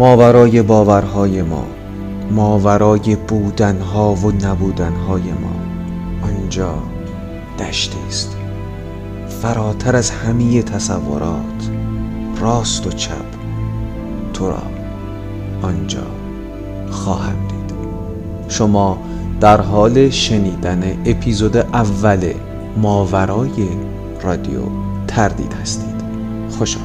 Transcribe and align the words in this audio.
ماورای 0.00 0.62
باورهای 0.62 1.42
ما 1.42 1.66
ماورای 2.30 3.16
بودنها 3.16 4.14
و 4.14 4.32
نبودنهای 4.32 5.22
ما. 5.22 5.52
آنجا 6.26 6.74
دشتی 7.58 7.98
است. 8.08 8.36
فراتر 9.42 9.96
از 9.96 10.10
همه 10.10 10.62
تصورات 10.62 11.70
راست 12.40 12.86
و 12.86 12.90
چپ. 12.90 13.24
تو 14.32 14.48
را 14.48 14.62
آنجا 15.62 16.06
خواهم 16.90 17.46
دید. 17.48 17.76
شما 18.48 18.98
در 19.40 19.60
حال 19.60 20.10
شنیدن 20.10 20.82
اپیزود 21.06 21.56
اول 21.56 22.32
ماورای 22.76 23.68
رادیو 24.22 24.60
تردید 25.08 25.52
هستید. 25.62 26.00
خوش 26.58 26.76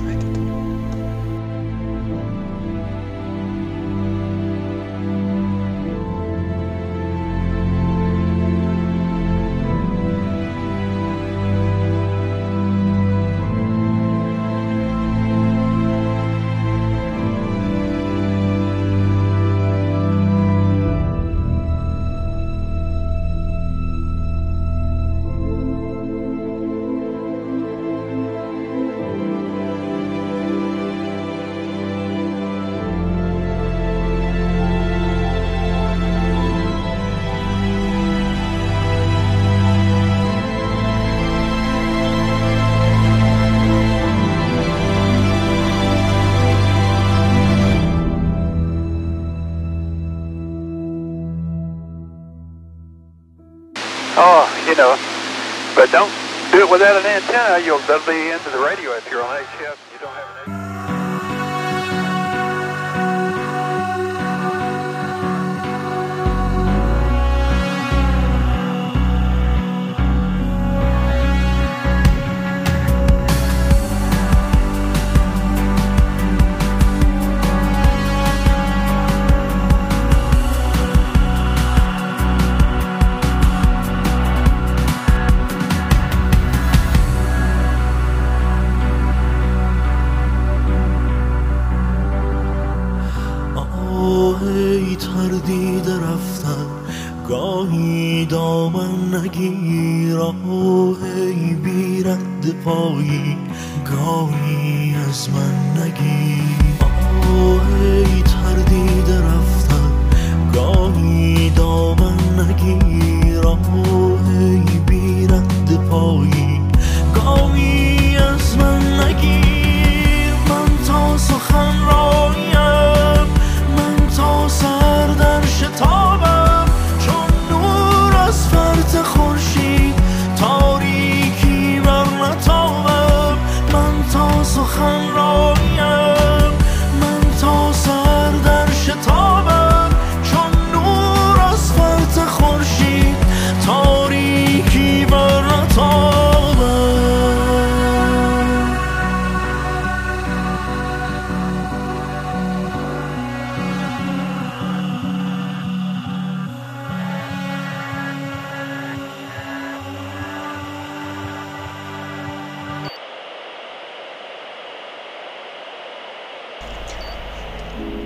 without 56.71 56.97
an 56.97 57.05
antenna, 57.08 57.59
you'll 57.66 57.83
be 58.05 58.31
into 58.31 58.49
the 58.52 58.59
radio 58.59 58.97
if 58.97 59.05
you're 59.11 59.23
on 59.23 59.35
HF. 59.45 59.77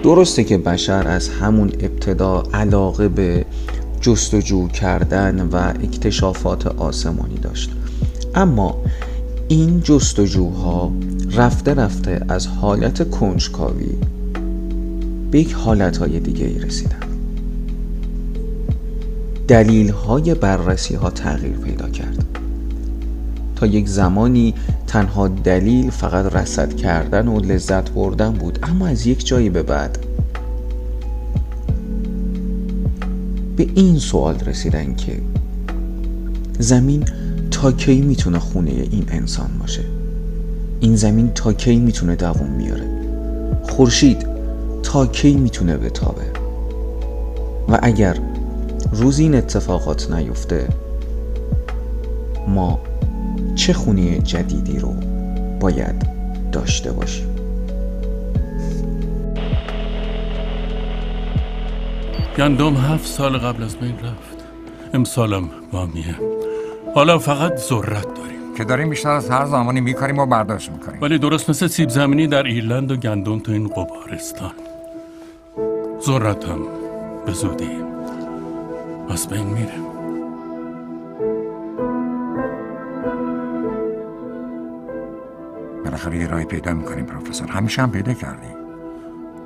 درسته 0.03 0.43
که 0.43 0.57
بشر 0.57 1.07
از 1.07 1.29
همون 1.29 1.71
ابتدا 1.79 2.43
علاقه 2.53 3.09
به 3.09 3.45
جستجو 4.01 4.67
کردن 4.67 5.41
و 5.41 5.55
اکتشافات 5.55 6.67
آسمانی 6.67 7.35
داشت. 7.35 7.71
اما 8.35 8.81
این 9.47 9.81
جستجوها 9.83 10.91
رفته 11.31 11.73
رفته 11.73 12.25
از 12.29 12.47
حالت 12.47 13.09
کنجکاوی 13.09 13.89
به 15.31 15.39
یک 15.39 15.53
حالت 15.53 15.97
های 15.97 16.19
دیگه 16.19 16.45
ای 16.45 16.59
رسیدن. 16.59 16.99
دلیل 19.47 19.89
های 19.89 20.33
بررسی 20.33 20.95
ها 20.95 21.09
تغییر 21.09 21.57
پیدا 21.57 21.89
کرد. 21.89 22.25
تا 23.55 23.65
یک 23.65 23.87
زمانی 23.87 24.53
تنها 24.89 25.27
دلیل 25.27 25.89
فقط 25.89 26.35
رسد 26.35 26.75
کردن 26.75 27.27
و 27.27 27.39
لذت 27.39 27.91
بردن 27.91 28.31
بود 28.31 28.59
اما 28.63 28.87
از 28.87 29.07
یک 29.07 29.25
جایی 29.25 29.49
به 29.49 29.63
بعد. 29.63 29.97
به 33.57 33.67
این 33.75 33.99
سوال 33.99 34.39
رسیدن 34.39 34.95
که 34.95 35.21
زمین 36.59 37.05
تا 37.51 37.71
کی 37.71 38.01
می‌تونه 38.01 38.39
خونه 38.39 38.71
این 38.71 39.05
انسان 39.09 39.49
باشه؟ 39.59 39.83
این 40.79 40.95
زمین 40.95 41.31
تا 41.35 41.53
کی 41.53 41.75
می‌تونه 41.75 42.15
دووم 42.15 42.57
بیاره؟ 42.57 42.85
خورشید 43.63 44.27
تا 44.83 45.05
کی 45.05 45.33
می‌تونه 45.35 45.77
بتابه؟ 45.77 46.25
و 47.69 47.79
اگر 47.81 48.17
روز 48.91 49.19
این 49.19 49.35
اتفاقات 49.35 50.11
نیفته 50.11 50.67
ما 52.47 52.79
چه 53.59 53.73
خونه 53.73 54.19
جدیدی 54.19 54.79
رو 54.79 54.93
باید 55.59 56.09
داشته 56.51 56.91
باشیم 56.91 57.35
گندم 62.37 62.75
هفت 62.75 63.05
سال 63.05 63.37
قبل 63.37 63.63
از 63.63 63.77
بین 63.77 63.95
رفت. 63.95 64.43
امسالم 64.93 65.49
وامیه 65.73 66.15
حالا 66.95 67.19
فقط 67.19 67.57
ذرت 67.57 68.13
داریم. 68.13 68.55
که 68.57 68.63
داریم 68.63 68.89
بیشتر 68.89 69.09
از 69.09 69.29
هر 69.29 69.45
زمانی 69.45 69.81
میکاریم 69.81 70.19
و 70.19 70.25
برداشت 70.25 70.71
می‌کنیم. 70.71 71.01
ولی 71.01 71.17
درست 71.17 71.49
مثل 71.49 71.67
سیب 71.67 71.89
زمینی 71.89 72.27
در 72.27 72.43
ایرلند 72.43 72.91
و 72.91 72.95
گندم 72.95 73.39
تو 73.39 73.51
این 73.51 73.67
قبارستان. 73.67 74.51
ذرت 76.01 76.45
هم 76.45 76.59
به 77.25 77.31
زودی 77.31 77.69
از 79.09 79.27
بین 79.27 79.47
میره. 79.47 79.98
بالاخره 85.89 86.17
یه 86.17 86.27
راهی 86.27 86.45
پیدا 86.45 86.73
می‌کنیم 86.73 87.05
پروفسور. 87.05 87.47
همیشه 87.47 87.81
هم 87.81 87.91
پیدا 87.91 88.13
کردیم. 88.13 88.55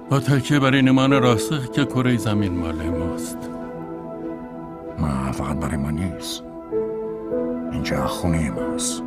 با 0.09 0.19
تکیه 0.19 0.59
بر 0.59 0.73
این 0.73 0.87
ایمان 0.87 1.11
راسخ 1.11 1.71
که 1.71 1.85
کره 1.85 2.17
زمین 2.17 2.57
مال 2.57 2.75
ماست. 2.75 3.37
ما 4.99 5.31
فقط 5.31 5.57
برای 5.57 5.77
ما 5.77 5.91
نیست. 5.91 6.43
اینجا 7.71 8.07
خونه 8.07 8.51
ماست. 8.51 9.03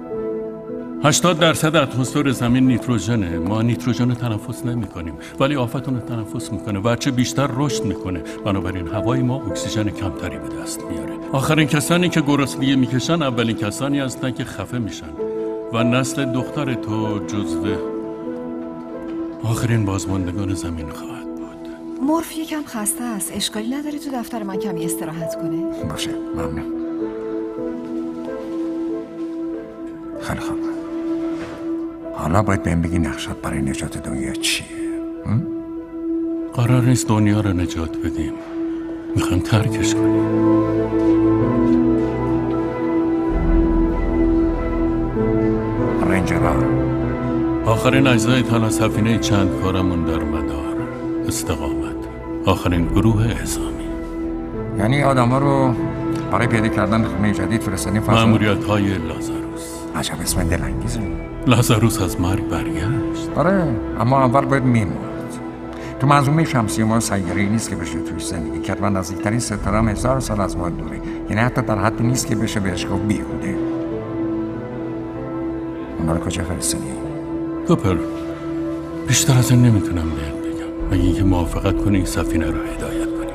80 1.04 1.38
درصد 1.38 1.76
اتمسفر 1.76 2.30
زمین 2.30 2.66
نیتروژنه. 2.66 3.38
ما 3.38 3.62
نیتروژن 3.62 4.08
رو 4.08 4.14
تنفس 4.14 4.66
نمی 4.66 4.86
کنیم 4.86 5.14
ولی 5.40 5.56
آفتون 5.56 5.94
رو 5.94 6.00
تنفس 6.00 6.52
می‌کنه 6.52 6.78
و 6.78 6.96
چه 6.96 7.10
بیشتر 7.10 7.48
رشد 7.56 7.84
می‌کنه. 7.84 8.22
بنابراین 8.44 8.88
هوای 8.88 9.22
ما 9.22 9.42
اکسیژن 9.46 9.90
کمتری 9.90 10.38
به 10.38 10.62
دست 10.62 10.80
میاره. 10.90 11.12
آخرین 11.32 11.66
کسانی 11.68 12.08
که 12.08 12.20
گرسنگی 12.20 12.76
می‌کشن 12.76 13.22
اولین 13.22 13.56
کسانی 13.56 14.00
هستن 14.00 14.30
که 14.30 14.44
خفه 14.44 14.78
میشن. 14.78 15.35
و 15.72 15.82
نسل 15.82 16.24
دختر 16.24 16.74
تو 16.74 17.18
جزو 17.26 17.66
آخرین 19.42 19.84
بازماندگان 19.84 20.54
زمین 20.54 20.90
خواهد 20.90 21.34
بود. 21.34 21.68
مورف 22.02 22.36
یکم 22.36 22.62
خسته 22.66 23.04
است. 23.04 23.32
اشکالی 23.36 23.68
نداری 23.68 23.98
تو 23.98 24.10
دفتر 24.10 24.42
من 24.42 24.56
کمی 24.56 24.84
استراحت 24.84 25.34
کنه. 25.34 25.84
باشه 25.88 26.10
ممنون. 26.34 26.72
خیلی 30.20 30.40
خوب. 30.40 30.58
حالا 32.14 32.42
باید 32.42 32.62
بهم 32.62 32.82
بگی 32.82 32.98
نقشت 32.98 33.28
برای 33.28 33.62
نجات 33.62 33.98
دنیا 33.98 34.32
چیه؟ 34.32 34.66
قرار 36.54 36.82
نیست 36.82 37.08
دنیا 37.08 37.40
رو 37.40 37.52
نجات 37.52 37.96
بدیم. 37.96 38.32
می‌خوایم 39.16 39.42
ترکش 39.42 39.94
کنیم. 39.94 40.26
رنجرها 46.26 47.72
آخرین 47.72 48.06
اجزای 48.06 48.42
تنها 48.42 48.70
سفینه 48.70 49.18
چند 49.18 49.60
کارمون 49.62 50.04
در 50.04 50.24
مدار 50.24 50.76
استقامت. 51.28 51.96
آخرین 52.44 52.86
گروه 52.86 53.26
اعزامی. 53.26 53.84
یعنی 54.78 55.02
آدم 55.02 55.34
رو 55.34 55.74
برای 56.32 56.46
پیدا 56.46 56.68
کردن 56.68 57.04
خونه 57.04 57.32
جدید 57.32 57.62
فرستادین 57.62 58.00
فضا 58.00 58.12
معمولیت 58.12 58.64
های 58.64 58.82
لازاروس. 58.82 59.62
عجب 59.96 60.20
اسم 60.22 60.44
دلانگیزه. 60.44 61.00
لازاروس 61.46 62.02
از 62.02 62.20
مرگ 62.20 62.48
برگشت. 62.48 63.30
آره 63.36 63.76
اما 64.00 64.24
اول 64.24 64.44
باید 64.44 64.64
میمرد 64.64 65.06
تو 66.00 66.06
منظومه 66.06 66.44
شمسی 66.44 66.82
ما 66.82 67.00
سیاره 67.00 67.42
نیست 67.42 67.70
که 67.70 67.76
بشه 67.76 68.00
توش 68.00 68.26
زندگی 68.26 68.60
کرد 68.60 68.78
و 68.82 68.90
نزدیکترین 68.90 69.38
ستاره 69.38 69.90
هزار 69.90 70.20
سال 70.20 70.40
از 70.40 70.56
ما 70.56 70.68
دوره. 70.68 71.00
یعنی 71.30 71.40
حتی 71.40 71.62
در 71.62 71.78
حدی 71.78 72.04
نیست 72.04 72.26
که 72.26 72.36
بشه 72.36 72.60
بهش 72.60 72.86
گفت 72.86 73.02
بیهوده. 73.02 73.65
اونا 76.06 76.18
رو 76.18 76.24
کجا 76.24 76.44
فرستادی؟ 76.44 76.84
کوپر 77.68 77.96
بیشتر 79.08 79.38
از 79.38 79.50
این 79.50 79.62
نمی‌تونم 79.62 80.04
بهت 80.10 80.34
بگم. 80.34 80.96
مگه 80.96 81.04
اینکه 81.04 81.24
موافقت 81.24 81.84
کنی 81.84 81.96
این 81.96 82.06
سفینه 82.06 82.46
رو 82.46 82.52
هدایت 82.52 83.08
کنی؟ 83.18 83.32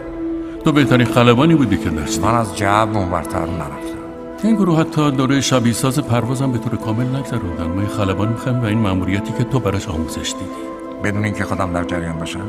تو 0.66 0.72
بهترین 0.72 1.08
خلبانی 1.08 1.56
بودی 1.56 1.78
که 1.78 1.90
داشتی. 1.90 2.22
من 2.22 2.36
از 2.36 2.58
جب 2.58 2.90
اونورتر 2.94 3.40
نرفتم. 3.40 3.98
این 4.44 4.56
گروه 4.56 4.80
حتی 4.80 5.12
دوره 5.12 5.42
شبیه 5.42 5.74
ساز 5.74 6.00
پروازم 6.00 6.52
به 6.52 6.58
طور 6.58 6.76
کامل 6.76 7.16
نگذروندن 7.16 7.66
ما 7.66 7.82
یه 7.82 7.88
خلبان 7.88 8.28
می‌خوایم 8.30 8.62
و 8.62 8.66
این 8.66 8.78
مأموریتی 8.78 9.34
که 9.38 9.44
تو 9.44 9.60
براش 9.60 9.88
آموزش 9.88 10.34
دیدی. 10.34 10.52
بدون 11.04 11.24
اینکه 11.24 11.44
خودم 11.44 11.74
در 11.74 11.84
جریان 11.84 12.18
باشم؟ 12.18 12.48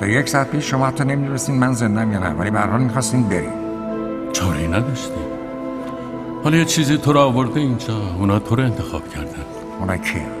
تا 0.00 0.06
یک 0.06 0.28
ساعت 0.28 0.50
پیش 0.50 0.70
شما 0.70 0.86
حتی 0.86 1.04
نمی‌دونستین 1.04 1.58
من 1.58 1.72
زندم 1.72 2.12
یا 2.12 2.18
نه 2.18 2.30
ولی 2.30 2.50
به 2.50 2.58
هر 2.58 2.66
حال 2.66 2.80
می‌خواستین 2.80 3.22
بریم. 3.28 3.52
چاره 4.32 4.58
ای 4.58 4.68
نداشتی 4.68 5.37
حالا 6.44 6.56
یه 6.56 6.64
چیزی 6.64 6.98
تو 6.98 7.12
رو 7.12 7.20
آورده 7.20 7.60
اینجا. 7.60 7.94
اونا 8.18 8.38
تو 8.38 8.56
رو 8.56 8.62
انتخاب 8.64 9.08
کردن. 9.08 9.44
اونا 9.80 9.96
کیه 9.96 10.37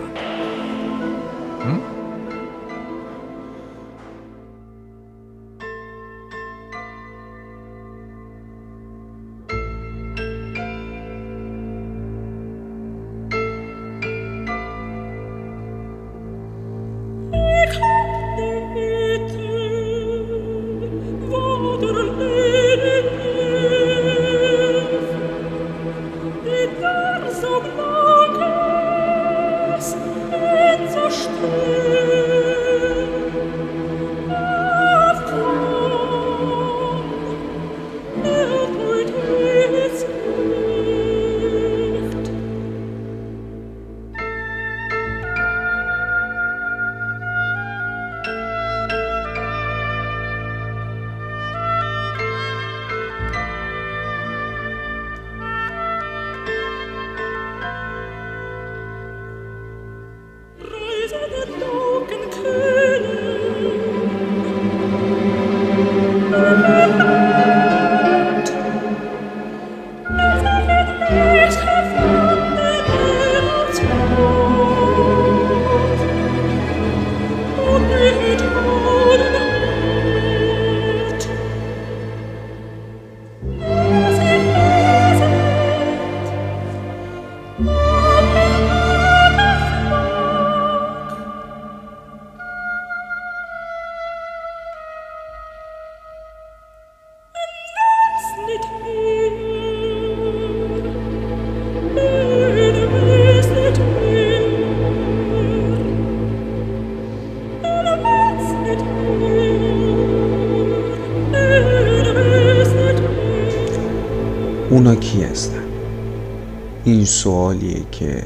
این 116.88 117.04
سوالیه 117.04 117.82
که 117.92 118.22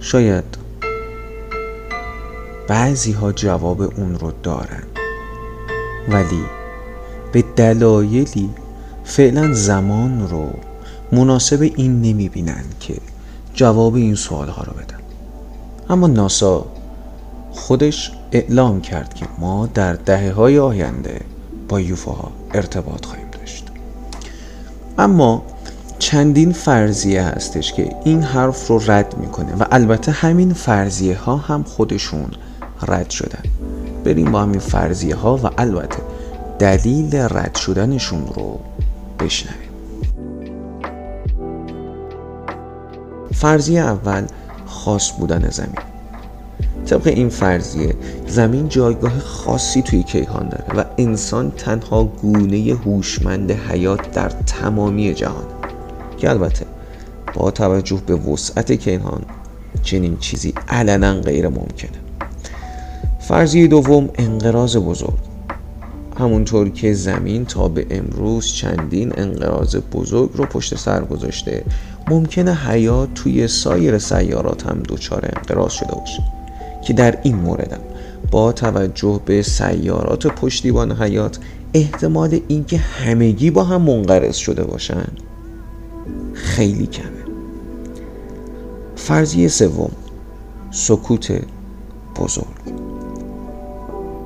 شاید 0.00 0.44
بعضی 2.68 3.12
ها 3.12 3.32
جواب 3.32 3.80
اون 3.80 4.14
رو 4.14 4.32
دارن. 4.42 4.82
ولی 6.08 6.42
به 7.32 7.44
دلایلی 7.56 8.50
فعلا 9.04 9.52
زمان 9.52 10.28
رو 10.28 10.50
مناسب 11.12 11.62
این 11.62 12.02
نمی 12.02 12.28
بینن 12.28 12.64
که 12.80 12.94
جواب 13.54 13.94
این 13.94 14.14
سوال 14.14 14.48
ها 14.48 14.62
رو 14.62 14.72
بدن. 14.72 15.00
اما 15.90 16.06
ناسا 16.06 16.66
خودش 17.50 18.12
اعلام 18.32 18.80
کرد 18.80 19.14
که 19.14 19.26
ما 19.38 19.66
در 19.66 19.92
دهه 19.92 20.32
های 20.32 20.58
آینده 20.58 21.20
با 21.68 21.80
یوفاها 21.80 22.32
ارتباط 22.54 23.04
خواهیم 23.04 23.30
داشت. 23.30 23.66
اما 24.98 25.42
چندین 26.08 26.52
فرضیه 26.52 27.22
هستش 27.22 27.72
که 27.72 27.96
این 28.04 28.22
حرف 28.22 28.66
رو 28.66 28.80
رد 28.86 29.14
می‌کنه 29.18 29.54
و 29.54 29.64
البته 29.70 30.12
همین 30.12 30.52
فرضیه 30.52 31.18
ها 31.18 31.36
هم 31.36 31.62
خودشون 31.62 32.30
رد 32.88 33.10
شدن. 33.10 33.42
بریم 34.04 34.32
با 34.32 34.42
همین 34.42 34.60
فرضیه 34.60 35.14
ها 35.14 35.36
و 35.36 35.50
البته 35.58 35.98
دلیل 36.58 37.16
رد 37.16 37.54
شدنشون 37.54 38.26
رو 38.34 38.58
بشنویم. 39.20 39.70
فرضیه 43.32 43.80
اول 43.80 44.26
خاص 44.66 45.12
بودن 45.12 45.50
زمین. 45.50 45.78
طبق 46.86 47.06
این 47.06 47.28
فرضیه 47.28 47.94
زمین 48.26 48.68
جایگاه 48.68 49.18
خاصی 49.18 49.82
توی 49.82 50.02
کیهان 50.02 50.48
داره 50.48 50.80
و 50.80 50.84
انسان 50.98 51.50
تنها 51.50 52.04
گونه 52.04 52.74
هوشمند 52.84 53.50
حیات 53.50 54.10
در 54.10 54.28
تمامی 54.28 55.14
جهان. 55.14 55.57
که 56.18 56.30
البته 56.30 56.66
با 57.34 57.50
توجه 57.50 58.02
به 58.06 58.14
وسعت 58.14 58.72
کیهان 58.72 59.22
چنین 59.82 60.16
چیزی 60.16 60.54
علنا 60.68 61.20
غیر 61.20 61.48
ممکنه. 61.48 61.98
فرضیه 63.20 63.66
دوم 63.66 64.08
انقراض 64.14 64.76
بزرگ. 64.76 65.18
همونطور 66.18 66.68
که 66.68 66.94
زمین 66.94 67.44
تا 67.44 67.68
به 67.68 67.86
امروز 67.90 68.46
چندین 68.46 69.12
انقراض 69.16 69.76
بزرگ 69.76 70.30
رو 70.34 70.44
پشت 70.44 70.74
سر 70.74 71.04
گذاشته 71.04 71.64
ممکنه 72.08 72.54
حیات 72.54 73.14
توی 73.14 73.48
سایر 73.48 73.98
سیارات 73.98 74.66
هم 74.66 74.82
دچار 74.88 75.30
انقراض 75.36 75.72
شده 75.72 75.94
باشه. 75.94 76.22
که 76.84 76.92
در 76.92 77.18
این 77.22 77.36
موردم 77.36 77.80
با 78.30 78.52
توجه 78.52 79.20
به 79.24 79.42
سیارات 79.42 80.26
پشتیبان 80.26 81.02
حیات 81.02 81.38
احتمال 81.74 82.40
اینکه 82.48 82.76
همگی 82.76 83.50
با 83.50 83.64
هم 83.64 83.82
منقرض 83.82 84.36
شده 84.36 84.64
باشن 84.64 85.06
خیلی 86.38 86.86
کمه. 86.86 87.24
فرضیه 88.96 89.48
سوم 89.48 89.90
سکوت 90.70 91.40
بزرگ. 92.16 92.78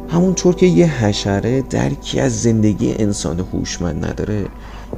همونطور 0.09 0.55
که 0.55 0.67
یه 0.67 1.05
حشره 1.05 1.63
درکی 1.63 2.21
از 2.21 2.43
زندگی 2.43 2.95
انسان 2.99 3.41
هوشمند 3.53 4.05
نداره 4.05 4.47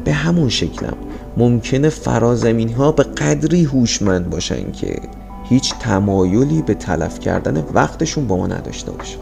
به 0.04 0.12
همون 0.12 0.48
شکلم 0.48 0.96
ممکنه 1.36 1.88
فرازمین 1.88 2.72
ها 2.72 2.92
به 2.92 3.02
قدری 3.02 3.64
هوشمند 3.64 4.30
باشن 4.30 4.72
که 4.72 5.00
هیچ 5.44 5.74
تمایلی 5.80 6.62
به 6.62 6.74
تلف 6.74 7.20
کردن 7.20 7.64
وقتشون 7.74 8.26
با 8.26 8.36
ما 8.36 8.46
نداشته 8.46 8.92
باشه. 8.92 9.18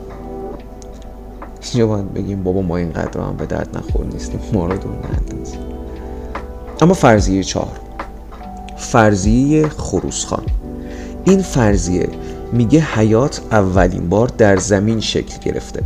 اینجا 1.62 1.86
باید 1.86 2.14
بگیم 2.14 2.42
بابا 2.42 2.62
ما 2.62 2.76
اینقدر 2.76 3.20
هم 3.20 3.36
به 3.36 3.46
درد 3.46 3.76
نخور 3.76 4.06
نیستیم 4.06 4.40
ما 4.52 4.66
رو 4.66 4.78
دور 4.78 4.92
اما 6.82 6.94
فرضیه 6.94 7.42
چهار. 7.42 7.80
فرضیه 8.76 9.68
خروسخان 9.68 10.44
این 11.24 11.42
فرضیه 11.42 12.08
میگه 12.52 12.80
حیات 12.80 13.40
اولین 13.50 14.08
بار 14.08 14.28
در 14.28 14.56
زمین 14.56 15.00
شکل 15.00 15.38
گرفته 15.38 15.82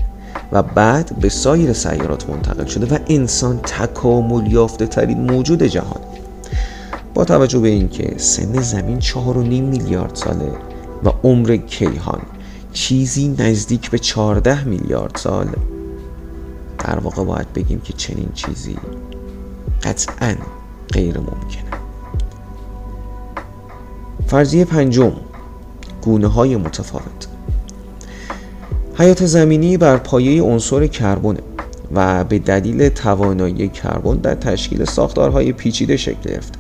و 0.53 0.63
بعد 0.63 1.17
به 1.21 1.29
سایر 1.29 1.73
سیارات 1.73 2.31
منتقل 2.31 2.65
شده 2.65 2.95
و 2.95 2.99
انسان 3.09 3.59
تکامل 3.59 4.53
یافته 4.53 4.87
ترین 4.87 5.31
موجود 5.31 5.63
جهان. 5.63 6.01
با 7.15 7.25
توجه 7.25 7.59
به 7.59 7.69
اینکه 7.69 8.15
سن 8.17 8.63
زمین 8.63 8.99
چهار 8.99 9.39
و 9.39 9.43
نیم 9.43 9.65
میلیارد 9.65 10.15
ساله 10.15 10.53
و 11.05 11.09
عمر 11.25 11.57
کیهان 11.57 12.21
چیزی 12.73 13.35
نزدیک 13.39 13.91
به 13.91 13.99
چهارده 13.99 14.65
میلیارد 14.65 15.17
سال 15.17 15.49
در 16.79 16.99
واقع 16.99 17.25
باید 17.25 17.53
بگیم 17.53 17.81
که 17.81 17.93
چنین 17.93 18.29
چیزی 18.35 18.77
قطعا 19.83 20.35
غیر 20.93 21.19
ممکنه 21.19 21.67
فرضیه 24.27 24.65
پنجم 24.65 25.13
گونه 26.03 26.27
های 26.27 26.57
متفاوت. 26.57 27.27
حیات 28.99 29.27
زمینی 29.27 29.77
بر 29.77 29.97
پایه 29.97 30.43
عنصر 30.43 30.87
کربن 30.87 31.37
و 31.95 32.25
به 32.25 32.39
دلیل 32.39 32.89
توانایی 32.89 33.69
کربن 33.69 34.17
در 34.17 34.35
تشکیل 34.35 34.85
ساختارهای 34.85 35.53
پیچیده 35.53 35.97
شکل 35.97 36.31
گرفته. 36.31 36.59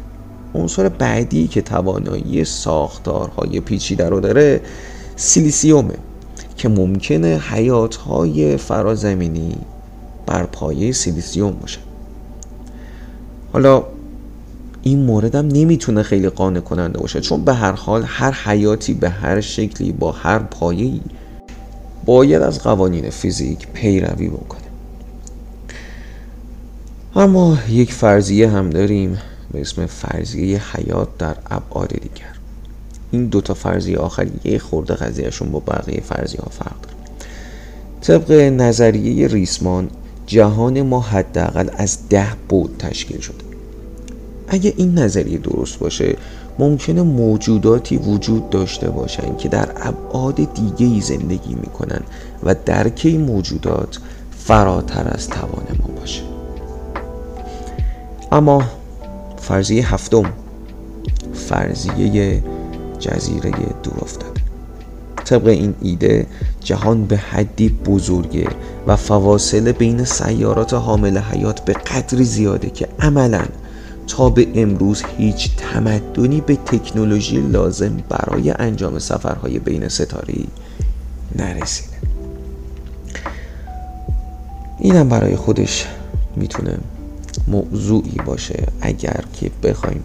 عنصر 0.54 0.88
بعدی 0.88 1.48
که 1.48 1.62
توانایی 1.62 2.44
ساختارهای 2.44 3.60
پیچیده 3.60 4.08
رو 4.08 4.20
داره 4.20 4.60
سیلیسیومه 5.16 5.94
که 6.56 6.68
ممکنه 6.68 7.38
حیاتهای 7.38 8.56
فرازمینی 8.56 9.56
بر 10.26 10.42
پایه 10.42 10.92
سیلیسیوم 10.92 11.50
باشه. 11.50 11.78
حالا 13.52 13.82
این 14.86 14.98
موردم 14.98 15.48
نمی‌تونه 15.48 16.02
خیلی 16.02 16.28
قانع 16.28 16.60
کننده 16.60 16.98
باشه. 16.98 17.20
چون 17.20 17.44
به 17.44 17.54
هر 17.54 17.72
حال 17.72 18.04
هر 18.06 18.32
حیاتی 18.32 18.94
به 18.94 19.10
هر 19.10 19.40
شکلی 19.40 19.92
با 19.92 20.12
هر 20.12 20.38
پایه‌ای 20.38 21.00
باید 22.04 22.42
از 22.42 22.62
قوانین 22.62 23.10
فیزیک 23.10 23.68
پیروی 23.72 24.28
بکنه. 24.28 24.60
اما 27.16 27.58
یک 27.68 27.92
فرضیه 27.92 28.50
هم 28.50 28.70
داریم 28.70 29.18
به 29.52 29.60
اسم 29.60 29.86
فرضیه 29.86 30.76
حیات 30.76 31.18
در 31.18 31.36
ابعاد 31.50 31.88
دیگر. 31.88 32.34
این 33.10 33.26
دوتا 33.26 33.54
فرضیه 33.54 33.98
آخری 33.98 34.32
یه 34.44 34.58
خورده 34.58 34.94
قضیهشون 34.94 35.50
با 35.50 35.60
بقیه 35.60 36.00
فرضیه 36.00 36.40
ها 36.40 36.50
فرق 36.50 36.80
داره. 36.82 36.96
طبق 38.00 38.32
نظریه 38.32 39.28
ریسمان 39.28 39.90
جهان 40.26 40.82
ما 40.82 41.00
حداقل 41.00 41.70
از 41.76 41.98
ده 42.08 42.28
بود 42.48 42.76
تشکیل 42.78 43.20
شده. 43.20 43.55
اگه 44.48 44.74
این 44.76 44.98
نظریه 44.98 45.38
درست 45.38 45.78
باشه 45.78 46.16
ممکنه 46.58 47.02
موجوداتی 47.02 47.96
وجود 47.96 48.50
داشته 48.50 48.90
باشن 48.90 49.36
که 49.36 49.48
در 49.48 49.68
ابعاد 49.76 50.34
دیگه 50.34 50.94
ای 50.94 51.00
زندگی 51.00 51.54
می‌کنن 51.54 52.00
و 52.42 52.54
درک 52.64 53.02
این 53.04 53.20
موجودات 53.20 53.98
فراتر 54.38 55.08
از 55.14 55.28
توان 55.28 55.66
ما 55.80 56.00
باشه. 56.00 56.22
اما 58.32 58.62
فرضیه 59.36 59.94
هفتم 59.94 60.32
فرضیه 61.34 62.42
جزیره 62.98 63.50
دور 63.82 63.94
افتاده 64.02 64.40
طبق 65.24 65.46
این 65.46 65.74
ایده 65.82 66.26
جهان 66.60 67.04
به 67.04 67.16
حدی 67.16 67.68
بزرگه 67.68 68.48
و 68.86 68.96
فواصل 68.96 69.72
بین 69.72 70.04
سیارات 70.04 70.74
حامل 70.74 71.18
حیات 71.18 71.60
به 71.64 71.72
قدری 71.72 72.24
زیاده 72.24 72.70
که 72.70 72.88
عملا 73.00 73.44
تا 74.06 74.30
به 74.30 74.48
امروز 74.54 75.02
هیچ 75.18 75.56
تمدنی 75.56 76.40
به 76.40 76.56
تکنولوژی 76.56 77.40
لازم 77.40 77.96
برای 78.08 78.50
انجام 78.50 78.98
سفرهای 78.98 79.58
بین 79.58 79.88
ستاری 79.88 80.48
نرسیده. 81.36 81.96
اینم 84.78 85.08
برای 85.08 85.36
خودش 85.36 85.86
می‌تونه 86.36 86.78
موضوعی 87.48 88.16
باشه 88.26 88.66
اگر 88.80 89.24
که 89.32 89.50
بخوایم 89.62 90.02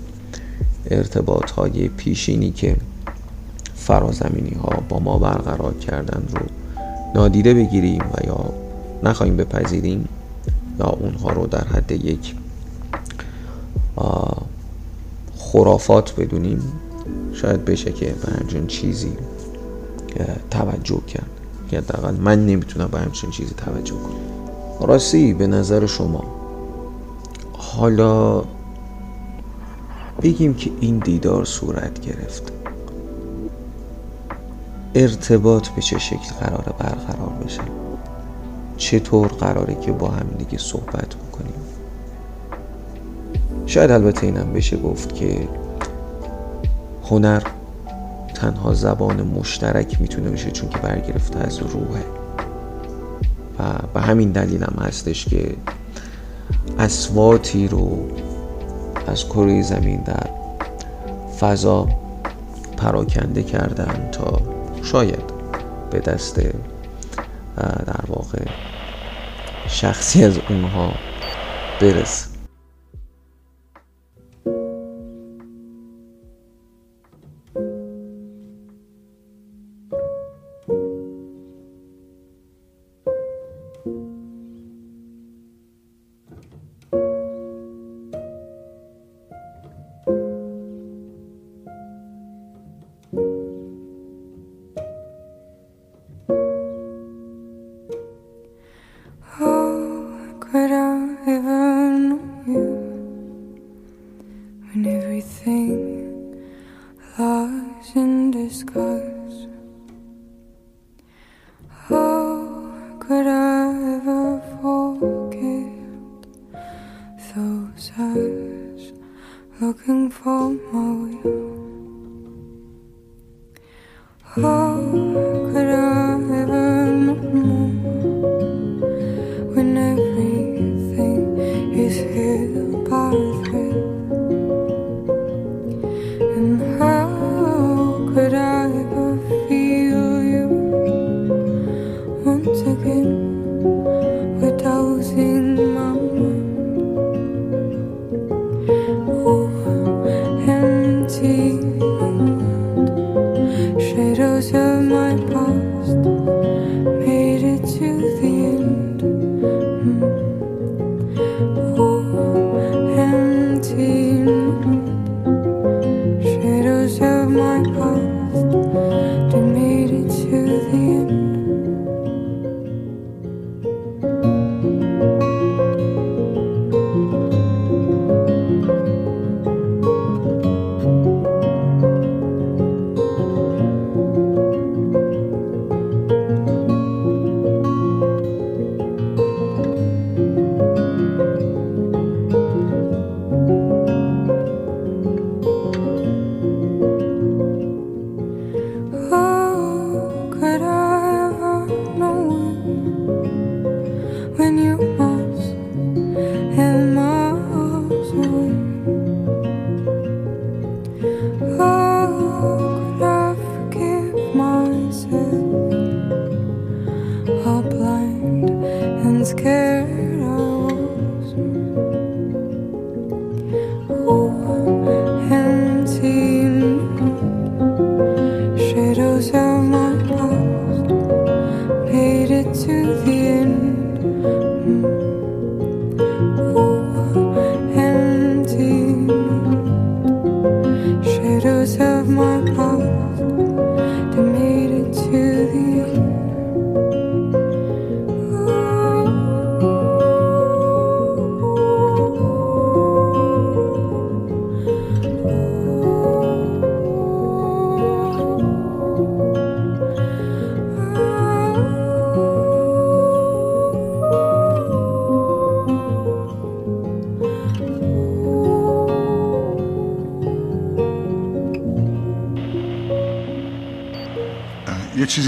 ارتباط 0.92 1.52
های 1.52 1.88
پیشینی 1.88 2.52
که 2.52 2.76
فرازمینی 3.76 4.54
ها 4.64 4.84
با 4.90 5.00
ما 5.00 5.18
برقرار 5.18 5.74
کردن 5.74 6.24
رو 6.32 6.46
نادیده 7.16 7.54
بگیریم 7.54 8.02
و 8.02 8.28
یا 8.28 8.54
نخواهیم 9.04 9.38
بپذیریم 9.38 10.08
یا 10.80 10.86
اونها 10.86 11.32
رو 11.32 11.48
در 11.48 11.68
حد 11.68 11.92
یک 11.92 12.36
خرافات 15.38 16.16
بدونیم. 16.16 16.72
شاید 17.34 17.66
بشه 17.66 17.92
که 17.92 18.06
به 18.06 18.32
همچین 18.32 18.68
چیزی 18.68 19.14
توجه 20.52 21.02
کرد. 21.08 21.30
که 21.70 21.78
حداقل 21.78 22.16
من 22.16 22.46
نمی‌تونم 22.46 22.88
به 22.88 23.00
همچین 23.00 23.30
چیزی 23.32 23.54
توجه 23.54 23.96
کنم. 23.96 24.88
راستی 24.88 25.34
به 25.34 25.48
نظر 25.48 25.86
شما. 25.86 26.24
حالا 27.54 28.44
بگیم 30.22 30.54
که 30.54 30.72
این 30.80 31.00
دیدار 31.00 31.46
صورت 31.46 32.02
گرفت. 32.02 32.52
ارتباط 34.96 35.68
به 35.68 35.82
چه 35.82 36.00
شکل 36.00 36.34
قرار 36.40 36.74
برقرار 36.80 37.34
بشه؟ 37.46 37.62
چطور 38.78 39.28
قراره 39.28 39.76
که 39.76 39.92
با 39.92 40.08
هم 40.08 40.28
دیگه 40.38 40.58
صحبت 40.58 41.16
بکنیم 41.16 41.31
شاید 43.72 43.92
البته 43.92 44.26
اینم 44.26 44.54
بشه 44.54 44.78
گفت 44.78 45.16
که 45.16 45.48
هنر 47.04 47.42
تنها 48.36 48.74
زبان 48.74 49.22
مشترک 49.22 50.02
می‌تونه 50.02 50.30
بشه 50.30 50.52
چون 50.52 50.70
که 50.70 50.78
برگرفته 50.78 51.40
از 51.40 51.60
روحه 51.60 52.04
و 53.60 53.64
به 53.94 54.02
همین 54.02 54.32
دلیل 54.32 54.64
هم 54.64 54.86
هستش 54.86 55.26
که 55.26 55.56
اسواتی 56.80 57.68
رو 57.68 58.08
از 59.08 59.26
کره 59.26 59.62
زمین 59.62 60.02
در 60.02 60.30
فضا 61.40 61.88
پراکنده 62.78 63.44
کردن 63.44 64.10
تا 64.12 64.42
شاید 64.84 65.24
به 65.92 66.00
دست 66.00 66.40
در 67.86 68.06
واقع 68.08 68.46
شخصی 69.68 70.24
از 70.24 70.38
اونها 70.50 70.92
برسه. 71.82 72.31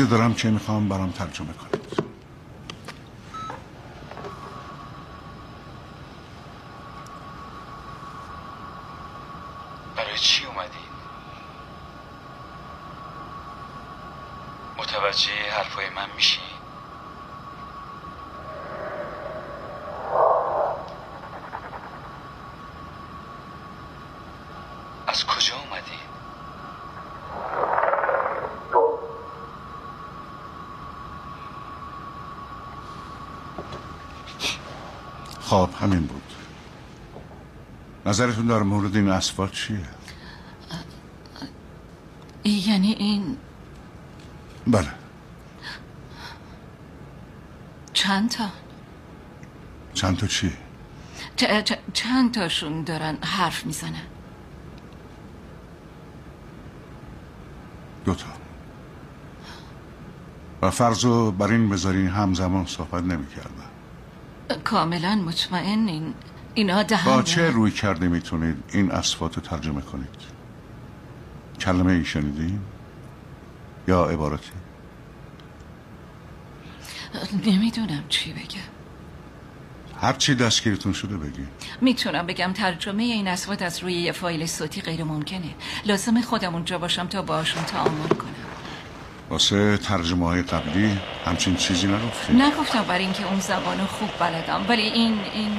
دارم 0.06 0.34
که 0.34 0.50
می‌خوام 0.50 0.89
برام 0.89 1.12
ترجمه 1.12 1.54
کنید 1.54 2.04
برای 9.96 10.18
چی 10.18 10.46
اومدین؟ 10.46 10.70
متوجه 14.78 15.32
حرفای 15.58 15.89
من 15.89 16.08
میشی؟ 16.16 16.39
از 25.08 25.26
کجا 25.26 25.56
اومدی؟ 25.56 26.00
خب 35.42 35.70
همین 35.82 36.06
بود 36.08 36.24
نظرتون 38.13 38.47
در 38.47 38.60
مورد 38.60 38.95
این 38.95 39.10
اسفalt 39.10 39.52
چیه؟ 39.52 39.80
یعنی 42.43 42.91
این 42.91 43.38
بله. 44.67 44.88
چند 47.93 48.30
تا؟ 48.30 48.45
چند 49.93 50.17
تا 50.17 50.28
چی؟ 50.28 50.52
چ- 51.38 51.63
چ- 51.65 51.78
چند 51.93 52.34
تاشون 52.34 52.84
دارن 52.84 53.17
حرف 53.21 53.65
می‌زنن؟ 53.65 54.08
دوتا 58.06 58.26
و 60.62 60.69
فرض 60.71 61.06
رو 61.06 61.32
بر 61.32 61.47
این 61.52 61.69
بذارین 61.69 62.08
همزمان 62.08 62.65
صحبت 62.65 63.04
نمی 63.04 63.26
کاملا 64.63 65.15
مطمئنین. 65.15 66.13
اینا 66.54 66.84
با 67.06 67.22
چه 67.22 67.50
روی 67.50 67.72
کرده 67.72 68.08
می‌تونید 68.08 68.63
این 68.74 68.92
اسفات 68.92 69.36
رو 69.36 69.42
ترجمه 69.42 69.82
کنید؟ 69.82 70.34
کلمه 71.60 71.92
ای 71.92 72.06
شنیدین؟ 72.06 72.60
یا 73.88 74.06
عبارتی؟ 74.06 74.52
نمی‌دونم 77.46 78.04
چی 78.10 78.34
بگم. 78.34 78.74
هر 80.02 80.13
چی 80.13 80.36
دستگیرتون 80.36 80.94
شده 80.94 81.18
بگی 81.18 81.46
می‌تونم 81.82 82.28
بگم 82.28 82.54
ترجمه 82.54 83.04
این 83.04 83.28
اسوات 83.28 83.62
از 83.62 83.84
روی 83.84 83.94
یه 83.94 84.12
فایل 84.12 84.46
صوتی 84.46 84.82
غیر 84.82 85.04
ممکنه 85.04 85.56
لازم 85.86 86.22
خودم 86.22 86.56
اونجا 86.56 86.78
باشم 86.78 87.08
تا 87.08 87.22
باشون 87.22 87.63
تعامل 87.63 88.08
کنم. 88.08 88.30
واسه 89.30 89.78
ترجمه 89.78 90.28
های 90.28 90.42
قبلی 90.42 91.00
همچین 91.26 91.56
چیزی 91.56 91.88
نگفتید 91.88 92.42
نگفتم 92.42 92.82
برای 92.84 93.04
اینکه 93.04 93.28
اون 93.28 93.39
زبانو 93.39 93.86
خوب 93.86 94.10
بلدم 94.20 94.66
ولی 94.70 94.82
این 94.82 95.20
این 95.34 95.52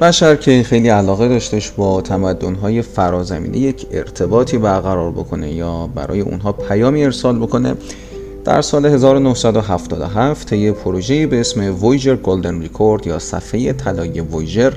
بشر 0.00 0.36
که 0.36 0.62
خیلی 0.62 0.88
علاقه 0.88 1.28
داشتش 1.28 1.70
با 1.70 2.00
تمدن‌های 2.00 2.82
فرازمینی 2.82 3.58
یک 3.58 3.86
ارتباطی 3.90 4.58
برقرار 4.58 5.10
بکنه 5.10 5.52
یا 5.52 5.86
برای 5.94 6.20
اونها 6.20 6.52
پیامی 6.52 7.04
ارسال 7.04 7.38
بکنه 7.38 7.74
در 8.44 8.62
سال 8.62 8.86
1977 8.86 10.48
طی 10.48 10.72
پروژه‌ای 10.72 11.26
به 11.26 11.40
اسم 11.40 11.74
وویجر 11.84 12.16
گلدن 12.16 12.60
ریکورد 12.60 13.06
یا 13.06 13.18
صفحه 13.18 13.72
طلایی 13.72 14.20
وویجر 14.20 14.72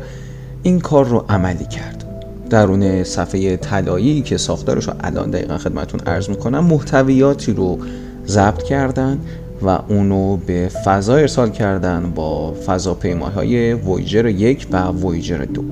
این 0.63 0.79
کار 0.79 1.05
رو 1.05 1.25
عملی 1.29 1.65
کرد. 1.65 2.05
درون 2.49 3.03
صفحه 3.03 3.57
طلایی 3.57 4.21
که 4.21 4.37
ساختارش 4.37 4.87
رو 4.87 4.93
الان 4.99 5.29
دقیقا 5.29 5.57
خدمتون 5.57 5.99
عرض 5.99 6.29
می‌کنم 6.29 6.65
محتویاتی 6.65 7.53
رو 7.53 7.79
ضبط 8.27 8.63
کردن 8.63 9.19
و 9.61 9.79
اونو 9.87 10.37
به 10.37 10.71
فضا 10.85 11.15
ارسال 11.15 11.49
کردن 11.49 12.11
با 12.15 12.53
فضاپیماهای 12.53 13.73
وویجر 13.73 14.25
یک 14.25 14.67
و 14.71 14.87
وویجر 14.87 15.37
دو. 15.37 15.63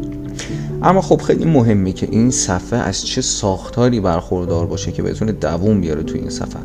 اما 0.84 1.02
خب 1.02 1.22
خیلی 1.22 1.46
مهمه 1.46 1.92
که 1.92 2.08
این 2.12 2.32
صفحه 2.32 2.80
از 2.80 3.06
چه 3.06 3.22
ساختاری 3.22 4.00
برخوردار 4.00 4.66
باشه 4.66 4.92
که 4.92 5.04
بتونه 5.04 5.32
دووم 5.32 5.82
بیاره 5.82 6.04
تو 6.04 6.16
این 6.16 6.30
سفر. 6.30 6.60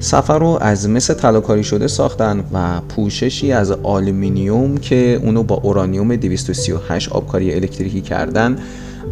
صفحه 0.00 0.36
رو 0.36 0.58
از 0.60 0.88
مس 0.88 1.10
طلاکاری 1.10 1.64
شده 1.64 1.88
ساختن 1.88 2.44
و 2.52 2.80
پوششی 2.80 3.52
از 3.52 3.70
آلومینیوم 3.70 4.76
که 4.76 5.20
اونو 5.22 5.42
با 5.42 5.54
اورانیوم 5.54 6.16
238 6.16 7.12
آبکاری 7.12 7.54
الکتریکی 7.54 8.00
کردن 8.00 8.58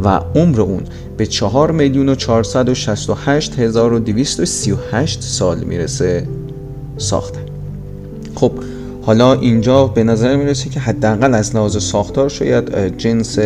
و 0.05 0.21
عمر 0.35 0.61
اون 0.61 0.83
به 1.17 1.27
4 1.27 1.71
میلیون 1.71 2.09
و 2.09 2.15
468 2.15 3.59
هزار 3.59 3.93
و 3.93 3.99
238 3.99 5.23
سال 5.23 5.65
می‌رسه. 5.65 6.27
ساختن 6.99 7.41
خب 8.35 8.53
حالا 9.03 9.33
اینجا 9.33 9.87
به 9.87 10.05
نظر 10.05 10.37
می‌رسه 10.37 10.71
که 10.71 10.81
حداقل 10.81 11.35
از 11.35 11.57
لحاظ 11.57 11.83
ساختار 11.83 12.29
شاید 12.29 12.97
جنس 12.99 13.39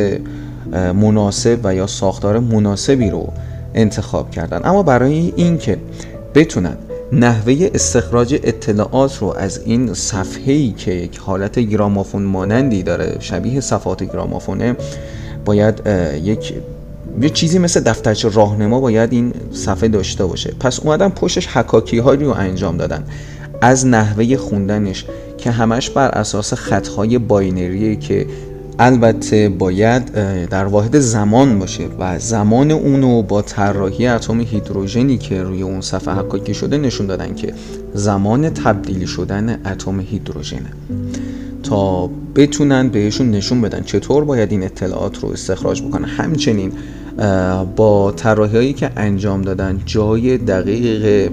مناسب 0.94 1.58
و 1.64 1.74
یا 1.74 1.86
ساختار 1.86 2.38
مناسبی 2.38 3.10
رو 3.10 3.32
انتخاب 3.74 4.30
کردن. 4.30 4.60
اما 4.64 4.82
برای 4.82 5.32
اینکه 5.36 5.78
بتونن 6.34 6.76
نحوه 7.12 7.70
استخراج 7.74 8.34
اطلاعات 8.42 9.18
رو 9.18 9.34
از 9.38 9.60
این 9.64 9.94
صفحه 9.94 10.52
ای 10.52 10.70
که 10.70 10.92
یک 10.92 11.18
حالت 11.18 11.58
گرامافون 11.58 12.22
مانندی 12.22 12.82
داره 12.82 13.16
شبیه 13.20 13.60
صفحات 13.60 14.12
گرامافونه 14.12 14.76
باید 15.44 15.82
یک 16.22 16.54
یه 17.22 17.30
چیزی 17.30 17.58
مثل 17.58 17.80
دفترچه 17.80 18.28
راهنما 18.28 18.80
باید 18.80 19.12
این 19.12 19.32
صفحه 19.52 19.88
داشته 19.88 20.26
باشه. 20.26 20.54
پس 20.60 20.80
اومدن 20.80 21.08
پشتش 21.08 21.46
حکاکی 21.46 21.98
هایی 21.98 22.24
رو 22.24 22.30
انجام 22.30 22.76
دادن. 22.76 23.04
از 23.60 23.86
نحوه 23.86 24.36
خوندنش 24.36 25.04
که 25.38 25.50
همش 25.50 25.90
بر 25.90 26.08
اساس 26.08 26.54
خطهای 26.54 27.18
باینریه 27.18 27.96
که 27.96 28.26
البته 28.78 29.48
باید 29.48 30.04
در 30.48 30.64
واحد 30.64 30.98
زمان 30.98 31.58
باشه 31.58 31.84
و 31.98 32.18
زمان 32.18 32.70
اونو 32.70 33.22
با 33.22 33.42
طراحی 33.42 34.06
اتم 34.06 34.40
هیدروژنی 34.40 35.18
که 35.18 35.42
روی 35.42 35.62
اون 35.62 35.80
صفحه 35.80 36.14
حکاکی 36.14 36.54
شده 36.54 36.78
نشون 36.78 37.06
دادن 37.06 37.34
که 37.34 37.54
زمان 37.94 38.50
تبدیلی 38.50 39.06
شدن 39.06 39.60
اتم 39.66 40.00
هیدروژنه. 40.00 40.70
تا 41.62 42.10
بتونن 42.36 42.88
بهشون 42.88 43.30
نشون 43.30 43.60
بدن 43.60 43.82
چطور 43.82 44.24
باید 44.24 44.52
این 44.52 44.62
اطلاعات 44.62 45.18
رو 45.18 45.28
استخراج 45.28 45.82
بکنن. 45.82 46.04
همچنین 46.04 46.72
با 47.76 48.12
طراحی 48.16 48.72
که 48.72 48.90
انجام 48.96 49.42
دادن 49.42 49.80
جای 49.86 50.38
دقیق 50.38 51.30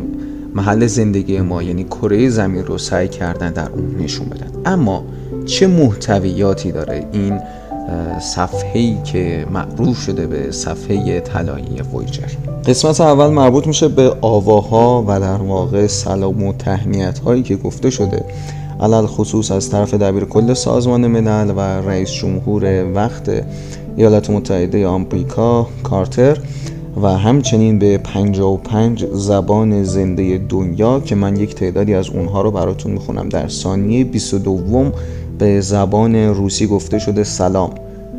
محل 0.56 0.88
زندگی 0.88 1.42
ما 1.42 1.64
یعنی 1.64 1.84
کره 1.84 2.30
زمین 2.30 2.66
رو 2.66 2.78
سعی 2.78 3.08
کردن 3.08 3.52
در 3.52 3.70
اون 3.70 3.96
نشون 4.00 4.28
بدن. 4.30 4.48
اما 4.66 5.04
چه 5.46 5.68
محتویاتی 5.68 6.72
داره 6.72 7.08
این 7.12 7.40
صفحه‌ای 8.20 8.98
که 9.04 9.46
معروف 9.52 10.02
شده 10.02 10.28
به 10.28 10.52
صفحه 10.52 11.20
طلایی 11.20 11.82
وویجر 11.94 12.28
قسمت 12.66 13.02
اول 13.02 13.28
مربوط 13.28 13.68
میشه 13.68 13.88
به 13.88 14.14
آواها 14.22 15.06
و 15.08 15.20
در 15.20 15.38
واقع 15.38 15.88
سلام 15.88 16.44
و 16.44 16.54
تهنیت 16.54 17.20
هایی 17.20 17.44
که 17.44 17.56
گفته 17.56 17.90
شده. 17.90 18.26
علل 18.82 19.06
خصوص 19.06 19.52
از 19.52 19.70
طرف 19.70 19.94
دبیر 19.94 20.26
کل 20.26 20.54
سازمان 20.54 21.08
ملل 21.08 21.54
و 21.58 21.60
رئیس 21.60 22.12
جمهور 22.12 22.92
وقت 22.94 23.32
ایالات 23.98 24.30
متحده 24.30 24.88
آمریکا 24.88 25.68
کارتر. 25.84 26.38
و 27.02 27.08
همچنین 27.08 27.80
به 27.80 27.98
55 27.98 29.06
زبان 29.06 29.84
زنده 29.84 30.38
دنیا 30.50 31.00
که 31.00 31.16
من 31.16 31.36
یک 31.36 31.56
تعدادی 31.56 31.94
از 31.94 32.10
اونها 32.10 32.42
رو 32.42 32.52
براتون 32.52 32.92
می‌خونم. 32.92 33.30
در 33.30 33.48
ثانیه 33.48 34.04
22 34.04 34.92
به 35.40 35.62
زبان 35.62 36.16
روسی 36.16 36.68
گفته 36.68 37.00
شده 37.00 37.24
سلام. 37.24 37.70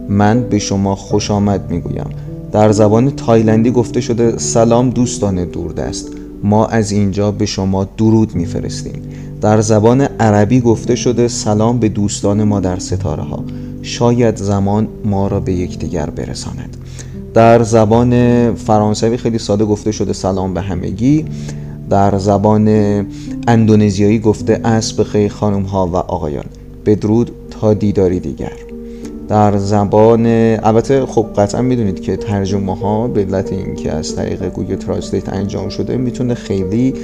من 0.08 0.40
به 0.40 0.58
شما 0.58 0.94
خوش 0.94 1.30
آمد 1.30 1.70
می‌گویم. 1.70 2.06
در 2.52 2.72
زبان 2.72 3.10
تایلندی 3.10 3.70
گفته 3.70 4.00
شده 4.00 4.38
سلام 4.38 4.90
دوستان 4.90 5.44
دوردست. 5.44 6.08
ما 6.42 6.66
از 6.66 6.92
اینجا 6.92 7.30
به 7.30 7.46
شما 7.46 7.84
درود 7.84 8.34
میفرستیم. 8.34 9.02
در 9.40 9.60
زبان 9.60 10.00
عربی 10.00 10.60
گفته 10.60 10.94
شده 10.94 11.28
سلام 11.28 11.78
به 11.78 11.88
دوستان 11.88 12.44
ما 12.44 12.60
در 12.60 12.78
ستاره 12.78 13.22
ها 13.22 13.44
شاید 13.82 14.36
زمان 14.36 14.88
ما 15.04 15.26
را 15.26 15.40
به 15.40 15.52
یکدیگر 15.52 16.10
برساند. 16.10 16.76
در 17.38 17.62
زبان 17.62 18.55
فرانسوی 18.55 19.16
خیلی 19.16 19.38
ساده 19.38 19.64
گفته 19.64 19.92
شده 19.92 20.12
سلام 20.12 20.55
به 20.55 20.61
همگی. 20.61 21.24
در 21.90 22.18
زبان 22.18 22.68
اندونزیایی 23.48 24.18
گفته 24.18 24.61
اسب 24.64 25.03
خیلی 25.03 25.29
خانم 25.29 25.62
ها 25.62 25.87
و 25.87 25.96
آقایان. 25.96 26.44
بدرود 26.87 27.31
تا 27.51 27.74
دیداری 27.74 28.20
دیگر. 28.20 28.53
در 29.29 29.57
زبان 29.57 30.27
البته 30.62 31.07
خب 31.07 31.27
قطعا 31.37 31.62
می‌دونید 31.62 32.01
که 32.01 32.16
ترجمه 32.16 32.79
ها 32.79 33.09
به 33.09 33.20
علت 33.20 33.53
اینکه 33.53 33.92
از 33.92 34.16
طریق 34.16 34.48
Google 34.48 34.76
Translate 34.76 35.28
انجام 35.29 35.68
شده 35.68 35.96
می‌تونه 35.96 36.35
خیلی 36.35 36.94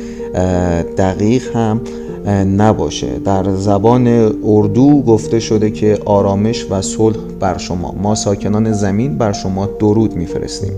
دقیق 0.99 1.57
هم 1.57 1.81
نباشه. 2.30 3.18
در 3.24 3.54
زبان 3.54 4.32
اردو 4.44 5.02
گفته 5.02 5.40
شده 5.40 5.70
که 5.70 5.98
آرامش 6.04 6.66
و 6.70 6.82
صلح 6.82 7.16
بر 7.40 7.58
شما. 7.58 7.94
ما 8.02 8.14
ساکنان 8.14 8.72
زمین 8.72 9.18
بر 9.18 9.32
شما 9.32 9.66
درود 9.66 10.16
میفرستیم. 10.16 10.72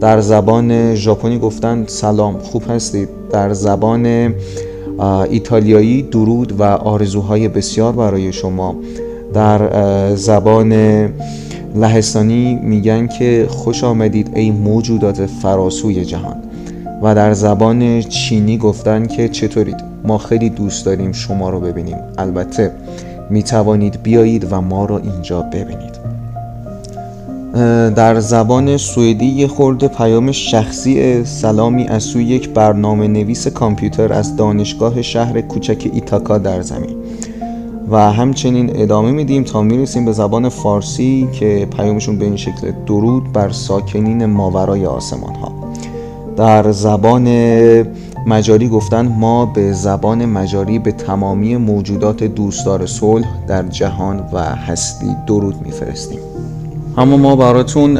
در 0.00 0.20
زبان 0.20 0.94
ژاپنی 0.94 1.38
گفتن 1.38 1.84
سلام 1.86 2.38
خوب 2.38 2.62
هستید. 2.68 3.08
در 3.30 3.52
زبان 3.52 4.34
ایتالیایی 5.30 6.02
درود 6.02 6.60
و 6.60 6.62
آرزوهای 6.62 7.48
بسیار 7.48 7.92
برای 7.92 8.32
شما. 8.32 8.76
در 9.34 9.70
زبان 10.14 10.72
لهستانی 11.74 12.54
میگن 12.54 13.06
که 13.06 13.46
خوش 13.50 13.84
آمدید 13.84 14.30
ای 14.34 14.50
موجودات 14.50 15.26
فراسوی 15.26 16.04
جهان. 16.04 16.36
و 17.02 17.14
در 17.14 17.32
زبان 17.32 18.00
چینی 18.00 18.58
گفتن 18.58 19.06
که 19.06 19.28
چطورید؟ 19.28 19.91
ما 20.04 20.18
خیلی 20.18 20.50
دوست 20.50 20.86
داریم 20.86 21.12
شما 21.12 21.50
رو 21.50 21.60
ببینیم. 21.60 21.96
البته 22.18 22.70
می 23.30 23.42
توانید 23.42 24.02
بیایید 24.02 24.52
و 24.52 24.60
ما 24.60 24.84
رو 24.84 25.00
اینجا 25.02 25.42
ببینید. 25.42 26.02
در 27.94 28.20
زبان 28.20 28.76
سوئدی 28.76 29.26
یه 29.26 29.46
خورده 29.46 29.88
پیام 29.88 30.32
شخصی 30.32 31.24
سلامی 31.24 31.88
از 31.88 32.02
سوی 32.02 32.24
یک 32.24 32.48
برنامه 32.48 33.08
نویس 33.08 33.48
کامپیوتر 33.48 34.12
از 34.12 34.36
دانشگاه 34.36 35.02
شهر 35.02 35.40
کوچک 35.40 35.90
ایتاکا 35.92 36.38
در 36.38 36.62
زمین. 36.62 36.96
و 37.90 38.12
همچنین 38.12 38.70
ادامه 38.74 39.10
میدیم 39.10 39.44
تا 39.44 39.62
می‌رسیم 39.62 40.04
به 40.04 40.12
زبان 40.12 40.48
فارسی 40.48 41.28
که 41.32 41.68
پیامشون 41.76 42.18
به 42.18 42.24
این 42.24 42.36
شکل 42.36 42.72
درود 42.86 43.32
بر 43.32 43.50
ساکنین 43.50 44.26
ماورای 44.26 44.86
آسمان 44.86 45.34
ها 45.34 45.52
در 46.36 46.72
زبان 46.72 47.24
مجاری 48.26 48.68
گفتن 48.68 49.08
ما 49.08 49.46
به 49.46 49.72
زبان 49.72 50.26
مجاری 50.26 50.78
به 50.78 50.92
تمامی 50.92 51.56
موجودات 51.56 52.24
دوستدار 52.24 52.86
صلح 52.86 53.46
در 53.46 53.62
جهان 53.62 54.24
و 54.32 54.38
هستی 54.38 55.16
درود 55.26 55.62
میفرستیم. 55.62 56.18
اما 56.98 57.16
ما 57.16 57.36
براتون 57.36 57.94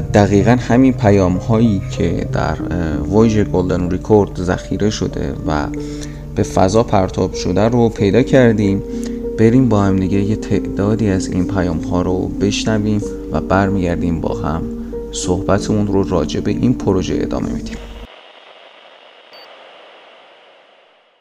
دقیقا 0.00 0.56
همین 0.60 0.92
پیام 0.92 1.36
هایی 1.36 1.82
که 1.90 2.26
در 2.32 2.56
وایج 3.08 3.48
گلدن 3.48 3.90
ریکورد 3.90 4.42
ذخیره 4.42 4.90
شده 4.90 5.34
و 5.46 5.66
به 6.34 6.42
فضا 6.42 6.82
پرتاب 6.82 7.34
شده 7.34 7.68
رو 7.68 7.88
پیدا 7.88 8.22
کردیم. 8.22 8.82
بریم 9.38 9.68
با 9.68 9.82
هم 9.82 9.96
دیگه 9.96 10.20
یه 10.20 10.36
تعدادی 10.36 11.08
از 11.08 11.26
این 11.26 11.46
پیام 11.46 11.78
ها 11.78 12.02
رو 12.02 12.28
بشنویم 12.28 13.00
و 13.32 13.40
برمیگردیم 13.40 14.20
با 14.20 14.34
هم 14.34 14.62
صحبتمون 15.12 15.86
رو 15.86 16.02
راجع 16.02 16.40
به 16.40 16.50
این 16.50 16.74
پروژه 16.74 17.18
ادامه 17.20 17.48
میدیم. 17.52 17.76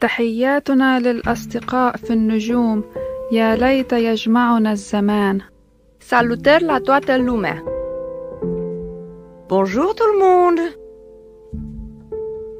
تحياتنا 0.02 1.00
للأصدقاء 1.00 1.96
في 1.96 2.12
النجوم 2.12 2.84
يا 3.32 3.56
ليت 3.56 3.92
يجمعنا 3.92 4.72
الزمان 4.72 5.40
Salutări 6.00 6.64
la 6.64 6.78
toată 6.78 7.16
lumea! 7.18 7.62
Bonjour 9.48 9.94
tout 9.94 10.08
le 10.12 10.18
monde! 10.24 10.60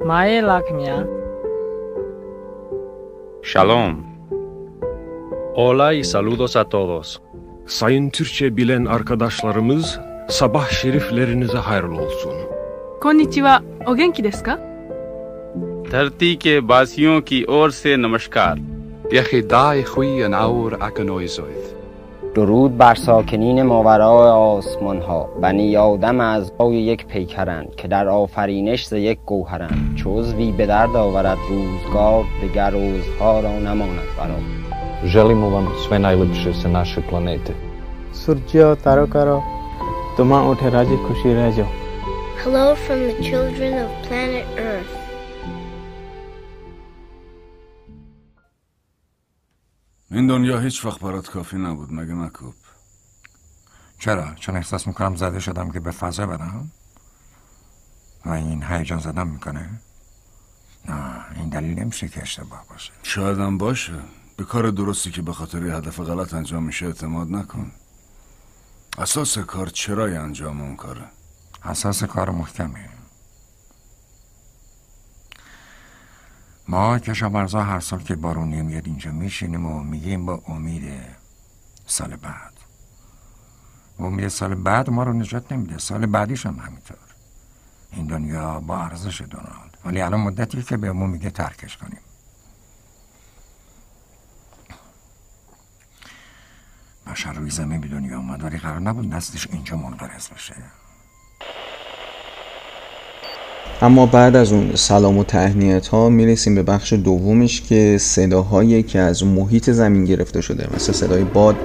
Mae 0.05 0.41
Lakmia 0.41 1.07
Shalom. 3.41 4.03
Hola 5.55 5.93
y 5.93 6.03
saludos 6.03 6.55
a 6.55 6.63
todos. 6.63 7.19
Sayın 7.65 8.09
Türkçe 8.09 8.57
bilen 8.57 8.85
arkadaşlarımız, 8.85 9.99
sabah 10.29 10.69
şeriflerinize 10.69 11.57
hayırlı 11.57 12.01
olsun. 12.01 12.33
Konnichiwa, 13.01 13.61
o 13.87 13.95
genki 13.95 14.23
desu 14.23 14.43
ka? 14.43 14.59
धरती 15.91 16.35
के 16.35 16.59
बासियों 16.59 17.21
की 17.21 17.45
ओर 17.49 17.71
से 17.71 17.95
नमस्कार 17.95 18.59
یخیدای 19.11 19.83
خوی 19.83 20.27
نور 20.27 20.77
اکنویزوید 20.81 21.79
درود 22.35 22.77
بر 22.77 22.95
ساکنین 22.95 23.63
ماورای 23.63 24.29
آسمان 24.29 25.01
ها 25.01 25.29
بنی 25.41 25.77
آدم 25.77 26.19
از 26.19 26.51
های 26.59 26.75
یک 26.75 27.05
پیکرند 27.05 27.75
که 27.75 27.87
در 27.87 28.07
آفرینش 28.07 28.85
ز 28.85 28.93
یک 28.93 29.19
گوهرند 29.25 29.95
چوزوی 29.95 30.51
به 30.51 30.65
درد 30.65 30.95
آورد 30.95 31.37
روزگار 31.49 32.23
دگر 32.43 32.69
روزها 32.69 33.39
را 33.39 33.59
نماند 33.59 34.07
برا 34.17 34.35
Želimo 35.03 35.47
vam 35.49 35.67
sve 35.87 35.99
najlepše 35.99 36.53
sa 36.53 36.67
naše 36.67 37.01
planete. 37.01 37.53
Surjyo 38.11 38.75
Tarokaro, 38.75 39.39
tuma 40.17 40.43
uthe 40.51 40.69
raji 40.69 40.97
khushi 41.07 41.31
rehjo. 41.39 41.67
Hello 42.43 42.75
from 42.75 42.99
the 43.07 43.15
children 43.23 43.71
of 43.83 43.89
planet 44.07 44.45
Earth. 44.57 44.99
این 50.14 50.26
دنیا 50.26 50.60
هیچ 50.60 50.84
وقت 50.84 51.00
برات 51.00 51.30
کافی 51.30 51.56
نبود 51.56 51.92
مگه 51.92 52.14
نکوب؟ 52.14 52.54
چرا؟ 53.98 54.34
چون 54.34 54.56
احساس 54.56 54.86
می‌کنم 54.86 55.16
زده 55.16 55.40
شدم 55.40 55.70
که 55.70 55.80
به 55.80 55.90
فضا 55.90 56.26
برم؟ 56.26 56.70
و 58.26 58.30
این 58.30 58.62
هیجان 58.62 58.98
زدم 58.98 59.26
می‌کنه؟ 59.26 59.80
نه 60.88 61.24
این 61.36 61.48
دلیل 61.48 61.78
نمیشه 61.78 62.08
که 62.08 62.22
اشتباه 62.22 62.64
باشه. 62.70 62.92
شاید 63.02 63.38
هم 63.38 63.58
باشه. 63.58 63.92
به 64.36 64.44
کار 64.44 64.70
درستی 64.70 65.10
که 65.10 65.22
به 65.22 65.32
خاطر 65.32 65.62
هدف 65.62 66.00
غلط 66.00 66.34
انجام 66.34 66.62
میشه 66.62 66.86
اعتماد 66.86 67.30
نکن. 67.30 67.72
اساس 68.98 69.38
کار 69.38 69.66
چرای 69.66 70.16
انجام 70.16 70.60
اون 70.60 70.76
کاره؟ 70.76 71.04
اساس 71.62 72.04
کار 72.04 72.30
محکمه. 72.30 72.88
ما 76.68 76.98
کشاورزا 76.98 77.62
هر 77.62 77.80
سال 77.80 78.02
که 78.02 78.16
بارون 78.16 78.50
نمیاد 78.50 78.86
اینجا 78.86 79.12
میشینیم 79.12 79.66
و 79.66 79.82
میگیم 79.82 80.26
با 80.26 80.42
امید 80.48 80.92
سال 81.86 82.16
بعد. 82.16 82.52
امید 83.98 84.28
سال 84.28 84.54
بعد 84.54 84.90
ما 84.90 85.02
رو 85.02 85.12
نجات 85.12 85.52
نمیده. 85.52 85.78
سال 85.78 86.06
بعدیش 86.06 86.46
هم 86.46 86.56
همینطور. 86.56 86.96
این 87.92 88.06
دنیا 88.06 88.60
با 88.60 88.78
ارزش 88.78 89.20
دونالد. 89.20 89.78
ولی 89.84 90.00
الان 90.00 90.20
مدتی 90.20 90.62
که 90.62 90.76
به 90.76 90.88
امون 90.88 91.10
میگه 91.10 91.30
ترکش 91.30 91.76
کنیم. 91.76 92.00
بشر 97.06 97.32
روی 97.32 97.50
زمین 97.50 97.80
به 97.80 97.88
دنیا 97.88 98.18
اومد 98.18 98.44
ولی 98.44 98.58
قرار 98.58 98.80
نبود 98.80 99.14
نسلش 99.14 99.46
اینجا 99.46 99.76
منقرض 99.76 100.28
بشه. 100.28 100.54
اما 103.82 104.06
بعد 104.06 104.36
از 104.36 104.52
اون 104.52 104.76
سلام 104.76 105.18
و 105.18 105.24
تهنیت 105.24 105.86
ها 105.86 106.08
می‌رسیم 106.08 106.54
به 106.54 106.62
بخش 106.62 106.92
دومش 106.92 107.62
که 107.62 107.96
صداهایی 108.00 108.82
که 108.82 108.98
از 108.98 109.24
محیط 109.24 109.70
زمین 109.70 110.04
گرفته 110.04 110.40
شده. 110.40 110.68
مثل 110.74 110.92
صدای 110.92 111.24
باد 111.24 111.56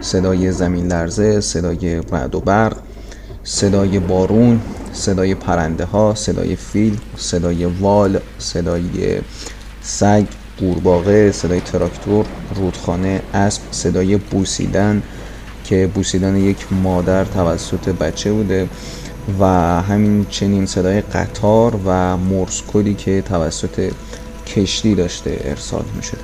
صدای 0.00 0.52
زمین 0.52 0.86
لرزه 0.86 1.40
صدای 1.40 1.96
رعد 2.12 2.34
و 2.34 2.40
برق 2.40 2.76
صدای 3.44 3.98
بارون 3.98 4.60
صدای 4.92 5.34
پرنده 5.34 5.84
ها 5.84 6.14
صدای 6.14 6.56
فیل 6.56 6.98
صدای 7.16 7.64
وال 7.64 8.18
صدای 8.38 9.18
سگ 9.82 10.24
قورباغه 10.60 11.32
صدای 11.32 11.60
تراکتور 11.60 12.26
رودخانه 12.54 13.22
اسب 13.34 13.62
صدای 13.70 14.16
بوسیدن 14.16 15.02
که 15.64 15.90
بوسیدن 15.94 16.36
یک 16.36 16.72
مادر 16.72 17.24
توسط 17.24 17.88
بچه 17.88 18.32
بوده. 18.32 18.68
و 19.40 19.44
همین 19.82 20.26
چنین 20.30 20.66
صدای 20.66 21.00
قطار 21.00 21.80
و 21.86 22.16
مرز 22.16 22.62
کدی 22.72 22.94
که 22.94 23.22
توسط 23.22 23.92
کشتی 24.46 24.94
داشته 24.94 25.40
ارسال 25.44 25.84
می 25.96 26.02
شده 26.02 26.20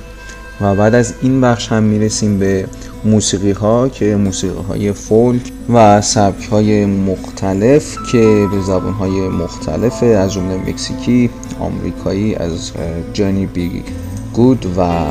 و 0.61 0.75
بعد 0.75 0.95
از 0.95 1.13
این 1.21 1.41
بخش 1.41 1.71
هم 1.71 1.83
می‌رسیم 1.83 2.39
به 2.39 2.67
موسیقی 3.05 3.51
ها 3.51 3.89
که 3.89 4.15
موسیقی 4.15 4.61
های 4.69 4.91
فولک 4.91 5.51
و 5.73 6.01
سبک 6.01 6.45
های 6.45 6.85
مختلف 6.85 7.97
که 8.11 8.47
به 8.51 8.61
زبان 8.61 8.93
های 8.93 9.29
مختلف 9.29 10.03
از 10.03 10.33
جمله 10.33 10.57
مکزیکی 10.57 11.29
آمریکایی 11.59 12.35
از 12.35 12.71
Johnny 13.13 13.45
B. 13.45 13.83
Goode 14.33 14.65
و 14.77 15.05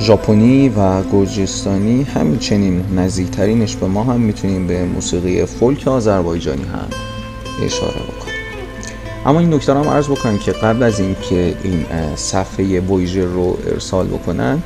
ژاپنی 0.00 0.68
و 0.68 1.02
گرجستانی 1.02 2.02
همچنین 2.02 2.84
نزدیکترینش 2.96 3.76
به 3.76 3.86
ما 3.86 4.04
هم 4.04 4.20
می‌تونیم 4.20 4.66
به 4.66 4.84
موسیقی 4.84 5.44
فولک 5.44 5.88
آذربایجانی 5.88 6.64
هم 6.64 6.88
اشاره 7.62 7.92
بکنیم. 7.92 8.34
اما 9.26 9.40
این 9.40 9.54
نکته 9.54 9.74
هم 9.74 9.88
عرض 9.88 10.06
بکنم 10.08 10.38
که 10.38 10.52
قبل 10.52 10.82
از 10.82 11.00
اینکه 11.00 11.54
این 11.62 11.86
صفحه 12.16 12.80
ویژر 12.80 13.24
رو 13.24 13.58
ارسال 13.66 14.06
بکنن 14.06 14.62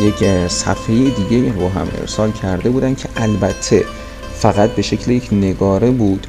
یک 0.00 0.48
صفحه 0.48 0.94
دیگه 0.94 1.52
رو 1.52 1.68
هم 1.68 1.88
ارسال 2.00 2.32
کرده 2.32 2.70
بودن 2.70 2.94
که 2.94 3.08
البته 3.16 3.84
فقط 4.34 4.70
به 4.70 4.82
شکل 4.82 5.10
یک 5.10 5.28
نگاره 5.32 5.90
بود 5.90 6.26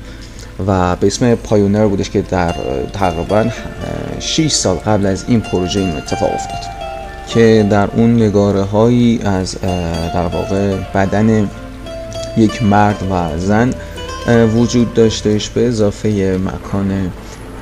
و 0.67 0.95
به 0.95 1.08
اسم 1.08 1.36
پایونر 1.36 1.88
بودش 1.88 2.10
که 2.10 2.21
در 2.21 2.56
تقریبا 2.93 3.45
6 4.19 4.52
سال 4.52 4.76
قبل 4.76 5.06
از 5.06 5.26
این 5.28 5.41
پروژه 5.41 5.80
این 5.80 5.97
اتفاق 5.97 6.34
افتاد 6.34 6.71
که 7.28 7.67
در 7.69 7.89
اون 7.95 8.15
نگاره 8.15 8.62
هایی 8.62 9.19
از 9.24 9.62
در 10.13 10.26
واقع 10.26 10.76
بدن 10.76 11.50
یک 12.38 12.63
مرد 12.63 13.08
و 13.12 13.39
زن 13.39 13.74
وجود 14.27 14.93
داشتهش 14.93 15.49
به 15.49 15.67
اضافه 15.67 16.39
مکان 16.45 17.12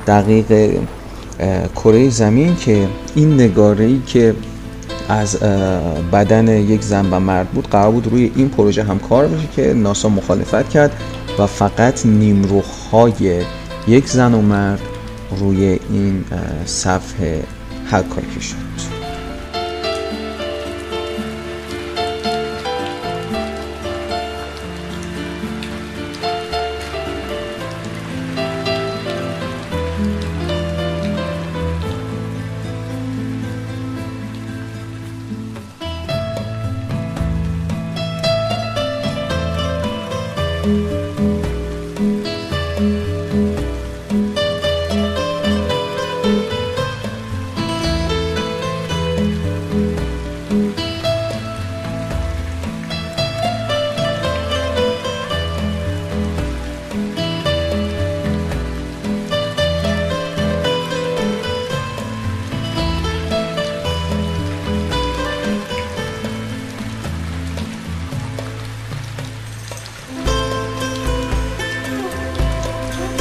دقیق 0.06 0.78
کره 1.74 2.10
زمین 2.10 2.56
که 2.56 2.88
این 3.14 3.34
نگاره 3.34 3.84
ای 3.84 4.00
که 4.06 4.34
از 5.08 5.36
بدن 6.12 6.48
یک 6.48 6.82
زن 6.82 7.06
و 7.10 7.20
مرد 7.20 7.48
بود 7.48 7.68
قرار 7.68 7.90
بود 7.90 8.06
روی 8.06 8.32
این 8.36 8.48
پروژه 8.48 8.82
هم 8.82 8.98
کار 8.98 9.26
بشه 9.26 9.48
که 9.56 9.74
ناسا 9.74 10.08
مخالفت 10.08 10.68
کرد 10.68 10.92
و 11.38 11.46
فقط 11.46 12.06
نیمروخهای 12.06 13.44
یک 13.88 14.08
زن 14.08 14.34
و 14.34 14.40
مرد 14.40 14.80
روی 15.38 15.78
این 15.90 16.24
صفحه 16.66 17.42
حکاکی 17.90 18.40
شد 18.40 18.99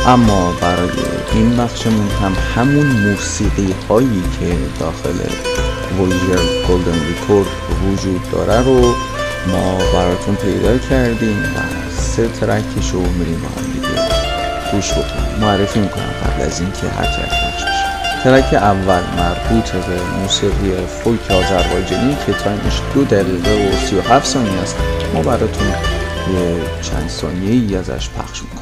اما 0.09 0.51
برای 0.61 0.89
این 1.33 1.57
بخشمون 1.57 2.07
هم 2.23 2.33
همون 2.55 2.87
موسیقی 2.87 3.75
هایی 3.89 4.23
که 4.39 4.57
داخل 4.79 5.19
Voyager 5.99 6.43
Golden 6.67 6.99
Record 7.07 7.47
وجود 7.83 8.31
داره 8.31 8.63
رو 8.63 8.93
ما 9.47 9.77
براتون 9.93 10.35
پیدا 10.35 10.77
کردیم 10.77 11.39
و 11.39 11.59
سه 12.01 12.27
track 12.27 12.72
ش 12.72 12.89
رو 12.93 13.01
میریم 13.01 13.41
هم 13.45 13.73
دیگه 13.73 13.87
گوش 14.71 14.91
بکنیم. 14.91 15.39
معرفی 15.41 15.79
می‌کنم 15.79 16.13
قبل 16.23 16.45
از 16.45 16.61
اینکه 16.61 16.87
هر 16.87 17.05
track 17.05 17.29
پخش 17.29 17.63
بشه. 17.63 18.23
track 18.23 18.53
اول 18.53 19.03
مربوط 19.17 19.71
به 19.71 20.01
موسیقی 20.21 20.87
فولک 21.03 21.31
آذربایجانی 21.31 22.17
که 22.25 22.33
time 22.33 22.65
ش 22.65 22.81
دو 22.93 23.03
دقیقه 23.03 23.51
و 23.51 23.87
سی 23.87 23.95
و 23.95 24.01
هفت 24.01 24.25
ثانیه 24.25 24.61
است. 24.61 24.75
ما 25.13 25.21
براتون 25.21 25.67
یه 25.67 26.61
چند 26.81 27.09
ثانیه 27.09 27.51
ای 27.51 27.75
ازش 27.75 28.09
پخش 28.09 28.41
می‌کنیم. 28.41 28.58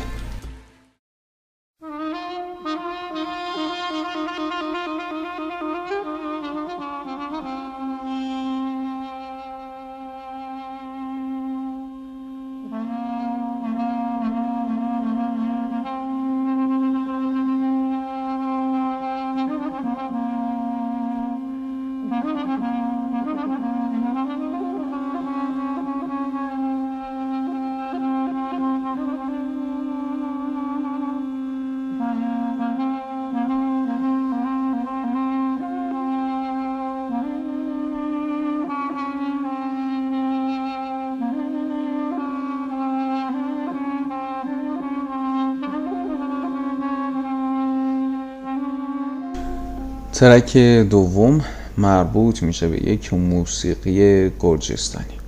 ترک 50.20 50.58
دوم 50.90 51.46
مربوط 51.78 52.44
میشه 52.44 52.68
به 52.68 52.90
یک 52.90 53.14
موسیقی 53.14 54.30
گرجستانی. 54.40 55.27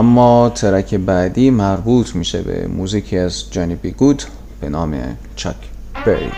اما 0.00 0.48
ترک 0.48 0.94
بعدی 0.94 1.50
مربوط 1.50 2.16
میشه 2.16 2.42
به 2.42 2.66
موزیکی 2.66 3.18
از 3.18 3.50
جانی 3.50 3.74
بی 3.74 3.90
گود 3.90 4.22
به 4.60 4.68
نام 4.68 4.96
چاک 5.36 5.56
بری 6.06 6.30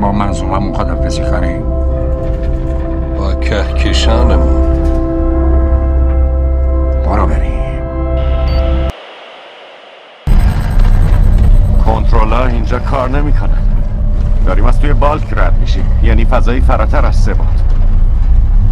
با 0.00 0.12
منظوممون 0.12 0.74
خدافزی 0.74 1.22
کنیم 1.22 1.62
با 3.18 3.34
کهکشانمون. 3.34 4.70
برو 7.06 7.26
بریم 7.26 7.80
کنترلر 11.84 12.42
اینجا 12.42 12.78
کار 12.78 13.10
نمی‌کنن. 13.10 13.62
داریم 14.46 14.64
از 14.64 14.80
توی 14.80 14.92
بالک 14.92 15.32
رد 15.32 15.58
میشیم. 15.60 15.84
یعنی 16.02 16.24
فضایی 16.24 16.60
فراتر 16.60 17.06
از 17.06 17.16
سه 17.16 17.34
باد 17.34 17.46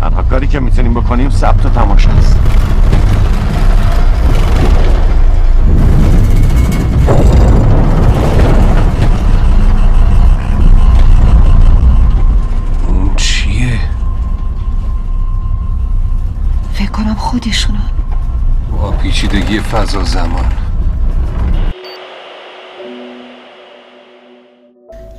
تنها 0.00 0.22
کاری 0.22 0.46
که 0.46 0.60
می‌تونیم 0.60 0.94
بکنیم 0.94 1.30
ثبت 1.30 1.66
و 1.66 1.68
تماشاست 1.68 2.57
پیچیدگی 19.38 19.60
فضا 19.60 20.04
زمان. 20.04 20.52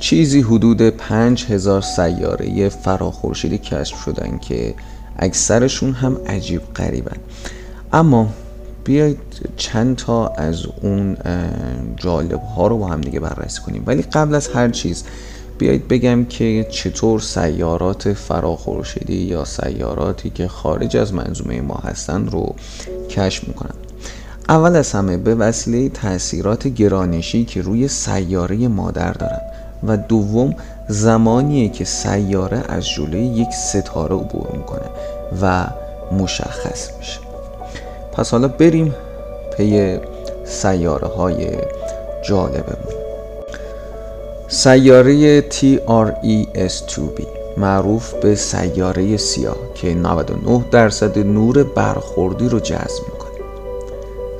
چیزی 0.00 0.40
حدود 0.40 0.82
پنج 0.82 1.44
هزار 1.44 1.80
سیاره 1.80 2.68
فراخورشیدی 2.68 3.58
کشف 3.58 4.02
شدن 4.04 4.38
که 4.38 4.74
اکثرشون 5.18 5.92
هم 5.92 6.16
عجیب 6.26 6.60
غریبن. 6.76 7.16
اما 7.92 8.28
بیایید 8.84 9.18
چند 9.56 9.96
تا 9.96 10.28
از 10.28 10.66
اون 10.82 11.16
جالب 11.96 12.40
ها 12.40 12.66
رو 12.66 12.78
با 12.78 12.86
هم 12.86 13.00
دیگه 13.00 13.20
بررسی 13.20 13.62
کنیم. 13.62 13.82
ولی 13.86 14.02
قبل 14.02 14.34
از 14.34 14.48
هر 14.48 14.68
چیز 14.68 15.04
بیایید 15.58 15.88
بگم 15.88 16.24
که 16.24 16.66
چطور 16.70 17.20
سیارات 17.20 18.12
فراخورشیدی 18.12 19.16
یا 19.16 19.44
سیاراتی 19.44 20.30
که 20.30 20.48
خارج 20.48 20.96
از 20.96 21.14
منظومه 21.14 21.60
ما 21.60 21.80
هستن 21.84 22.26
رو 22.26 22.54
کشف 23.10 23.48
می‌کنن. 23.48 23.74
اول 24.50 24.76
از 24.76 24.92
همه 24.92 25.16
به 25.16 25.34
وسیله 25.34 25.88
تاثیرات 25.88 26.66
گرانشی 26.66 27.44
که 27.44 27.62
روی 27.62 27.88
سیاره 27.88 28.68
مادر 28.68 29.12
دارن 29.12 29.40
و 29.86 29.96
دوم 29.96 30.54
زمانیه 30.88 31.68
که 31.68 31.84
سیاره 31.84 32.62
از 32.68 32.88
جلوی 32.88 33.20
یک 33.20 33.48
ستاره 33.50 34.14
عبور 34.14 34.46
می‌کنه 34.52 34.86
و 35.42 35.66
مشخص 36.12 36.90
میشه. 36.98 37.20
پس 38.12 38.30
حالا 38.30 38.48
بریم 38.48 38.94
پی 39.56 39.98
سیاره 40.44 41.08
های 41.08 41.48
جالبمون 42.28 42.94
سیاره 44.48 45.40
TRES2b 45.40 47.22
معروف 47.56 48.14
به 48.14 48.34
سیاره 48.34 49.16
سیاه 49.16 49.56
که 49.74 49.94
99 49.94 50.64
درصد 50.70 51.18
نور 51.18 51.62
برخوردی 51.62 52.48
رو 52.48 52.60
جذب 52.60 53.02
می‌کنه. 53.12 53.19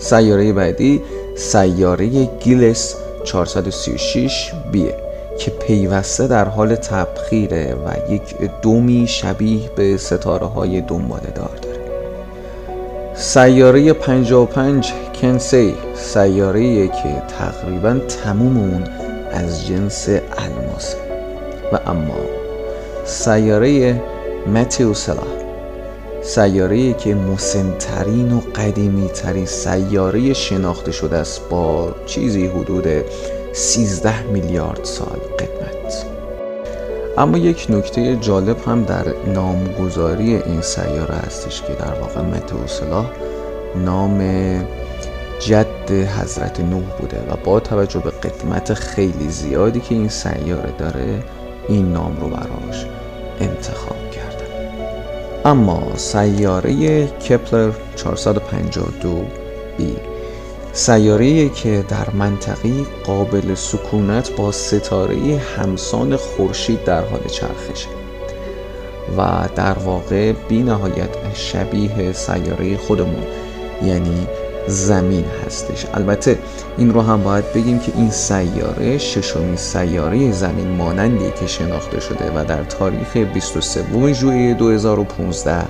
سیاره 0.01 0.53
بعدی 0.53 1.03
سیاره 1.37 2.07
گیلس 2.25 2.97
436 3.25 4.53
بیه 4.73 4.95
که 5.39 5.51
پیوسته 5.51 6.27
در 6.27 6.45
حال 6.45 6.75
تبخیره 6.75 7.75
و 7.75 8.13
یک 8.13 8.35
دومی 8.63 9.07
شبیه 9.07 9.71
به 9.77 9.97
ستاره 9.97 10.47
های 10.47 10.81
دنباله 10.81 11.31
دار 11.35 11.59
داره. 11.63 11.81
سیاره 13.15 13.93
55 13.93 14.93
کنسی 15.23 15.75
سیاره 15.95 16.89
که 16.89 17.23
تقریبا 17.39 17.99
تموم 18.25 18.57
اون 18.57 18.85
از 19.33 19.67
جنس 19.67 20.09
الماسه. 20.39 20.97
و 21.73 21.79
اما 21.87 22.17
سیاره 23.05 24.03
متیوسلا 24.55 25.40
سیاره 26.35 26.93
که 26.93 27.15
مسنترین 27.15 28.33
و 28.33 28.41
قدیمی 28.41 29.09
ترین 29.09 29.47
سیاره 29.47 30.33
شناخته 30.33 30.93
شده 30.93 31.17
است 31.17 31.49
با 31.49 31.95
چیزی 32.07 32.47
حدود 32.47 32.87
13 33.53 34.23
میلیارد 34.23 34.85
سال 34.85 35.19
قدمت 35.39 36.07
اما 37.19 37.39
یک 37.39 37.67
نکته 37.71 38.17
جالب 38.17 38.57
هم 38.67 38.85
در 38.85 39.05
نامگذاری 39.35 40.37
این 40.37 40.61
سیاره 40.61 41.15
هستش 41.15 41.63
که 41.63 41.73
در 41.73 42.01
واقع 42.01 42.21
متوسلا 42.21 43.05
نام 43.85 44.21
جد 45.41 45.91
حضرت 45.91 46.61
نوح 46.61 46.85
بوده 46.99 47.19
و 47.31 47.37
با 47.45 47.61
توجه 47.61 48.01
به 48.01 48.11
قدمت 48.11 48.75
خیلی 48.75 49.29
زیادی 49.29 49.81
که 49.81 49.95
این 49.95 50.09
سیاره 50.09 50.73
داره 50.79 51.23
این 51.69 51.93
نام 51.93 52.17
رو 52.21 52.29
براش 52.29 52.87
انتخاب 53.41 54.10
اما 55.45 55.83
سیاره 55.97 57.07
کپلر 57.07 57.71
452 57.97 59.25
بی. 59.79 59.97
سیاره 60.73 61.49
که 61.49 61.85
در 61.89 62.11
منطقه 62.11 62.71
قابل 63.07 63.55
سکونت 63.55 64.37
با 64.37 64.53
ستاره 64.53 65.17
همسان 65.57 66.17
خورشید 66.17 66.85
در 66.85 67.05
حال 67.05 67.21
چرخشه 67.27 67.89
و 69.19 69.49
در 69.57 69.73
واقع 69.73 70.33
بی 70.33 70.63
نهایت 70.63 71.35
شبیه 71.35 72.13
سیاره 72.13 72.77
خودمون 72.77 73.23
یعنی 73.83 74.27
زمین 74.67 75.25
هستش. 75.47 75.87
البته 75.95 76.39
این 76.79 76.95
رو 76.95 77.01
هم 77.01 77.23
باید 77.23 77.53
بگیم 77.53 77.79
که 77.79 77.93
این 77.97 78.11
سیاره 78.11 78.99
ششمین 78.99 79.57
سیاره 79.57 80.33
زمین 80.33 80.69
مانندی 80.69 81.31
که 81.41 81.47
شناخته 81.47 82.01
شده 82.01 82.33
و 82.35 82.45
در 82.45 82.65
تاریخ 82.65 83.17
23 83.17 84.13
ژوئیه 84.13 84.55
2015 84.55 85.65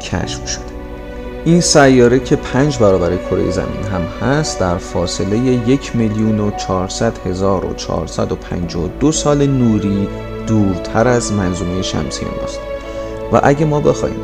کشف 0.00 0.48
شده. 0.48 0.74
این 1.44 1.60
سیاره 1.60 2.20
که 2.20 2.36
پنج 2.36 2.78
برابر 2.78 3.16
کره 3.16 3.50
زمین 3.50 3.84
هم 3.92 4.02
هست 4.02 4.60
در 4.60 4.78
فاصله 4.78 5.38
یک 5.38 5.96
میلیون 5.96 6.40
و 6.40 6.50
چهارصد 6.50 7.12
هزار 7.26 7.64
و 7.64 7.74
چهارصد 7.74 8.32
و 8.32 8.36
پنجاه 8.36 8.88
دو 9.00 9.12
سال 9.12 9.46
نوری 9.46 10.08
دورتر 10.46 11.08
از 11.08 11.32
منظومه 11.32 11.82
شمسی 11.82 12.24
ماست 12.24 12.60
و 13.32 13.40
اگه 13.42 13.64
ما 13.64 13.80
بخوایم 13.80 14.16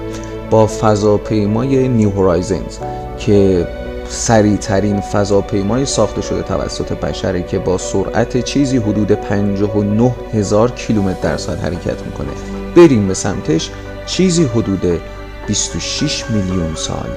با 0.51 0.67
فضاپیمای 0.67 1.89
نیو 1.89 2.11
هورایزنز 2.11 2.79
که 3.19 3.67
سریعترین 4.11 5.01
فضاپیمای 5.01 5.87
ساخته 5.87 6.23
شده 6.23 6.43
توسط 6.43 6.93
بشره 6.93 7.43
که 7.43 7.59
با 7.59 7.79
سرعت 7.79 8.45
چیزی 8.45 8.77
حدود 8.77 9.13
59 9.13 10.15
هزار 10.35 10.71
کیلومتر 10.71 11.21
در 11.21 11.37
ساعت 11.37 11.65
حرکت 11.65 12.03
می‌کنه. 12.07 12.29
بریم 12.77 13.09
به 13.09 13.15
سمتش. 13.15 13.71
چیزی 14.07 14.45
حدود 14.45 15.01
26 15.47 16.31
میلیون 16.31 16.75
سال 16.75 17.09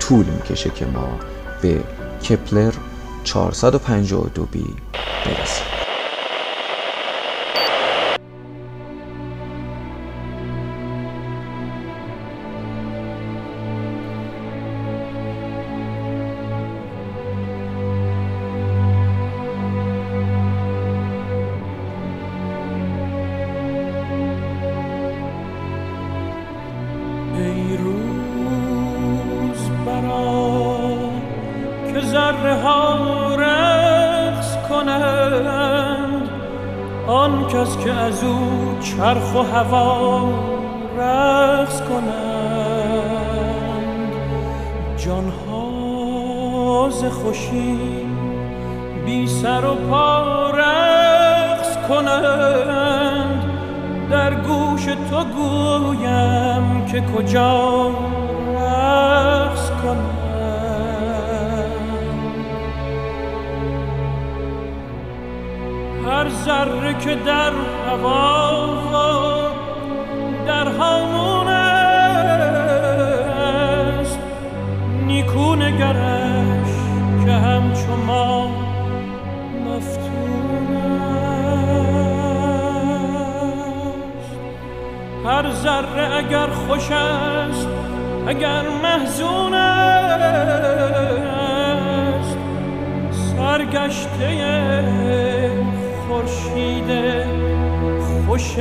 طول 0.00 0.26
می‌کشه 0.26 0.70
که 0.70 0.86
ما 0.86 1.18
به 1.62 1.80
کپلر 2.28 2.72
452 3.24 4.44
بی 4.44 4.64
برسیم. 5.24 5.83
هر 66.06 66.28
ذره 66.28 66.98
که 66.98 67.14
در 67.14 67.52
هوا 67.88 68.68
و 68.92 68.94
در 70.46 70.68
هامون 70.68 71.48
است. 71.48 71.78
نیکو 75.06 75.54
نگرش 75.54 76.68
که 77.24 77.32
همچو 77.32 77.96
ما 78.06 78.48
مفتون 79.64 80.76
است. 80.76 81.58
هر 85.26 85.50
ذره 85.50 86.16
اگر 86.16 86.46
خوش 86.46 86.90
است 86.90 87.68
اگر 88.26 88.62
محزون 88.82 89.54
است. 89.54 89.96
سرگشته 93.10 94.24
خورشید 96.08 96.90
خوش 98.26 98.56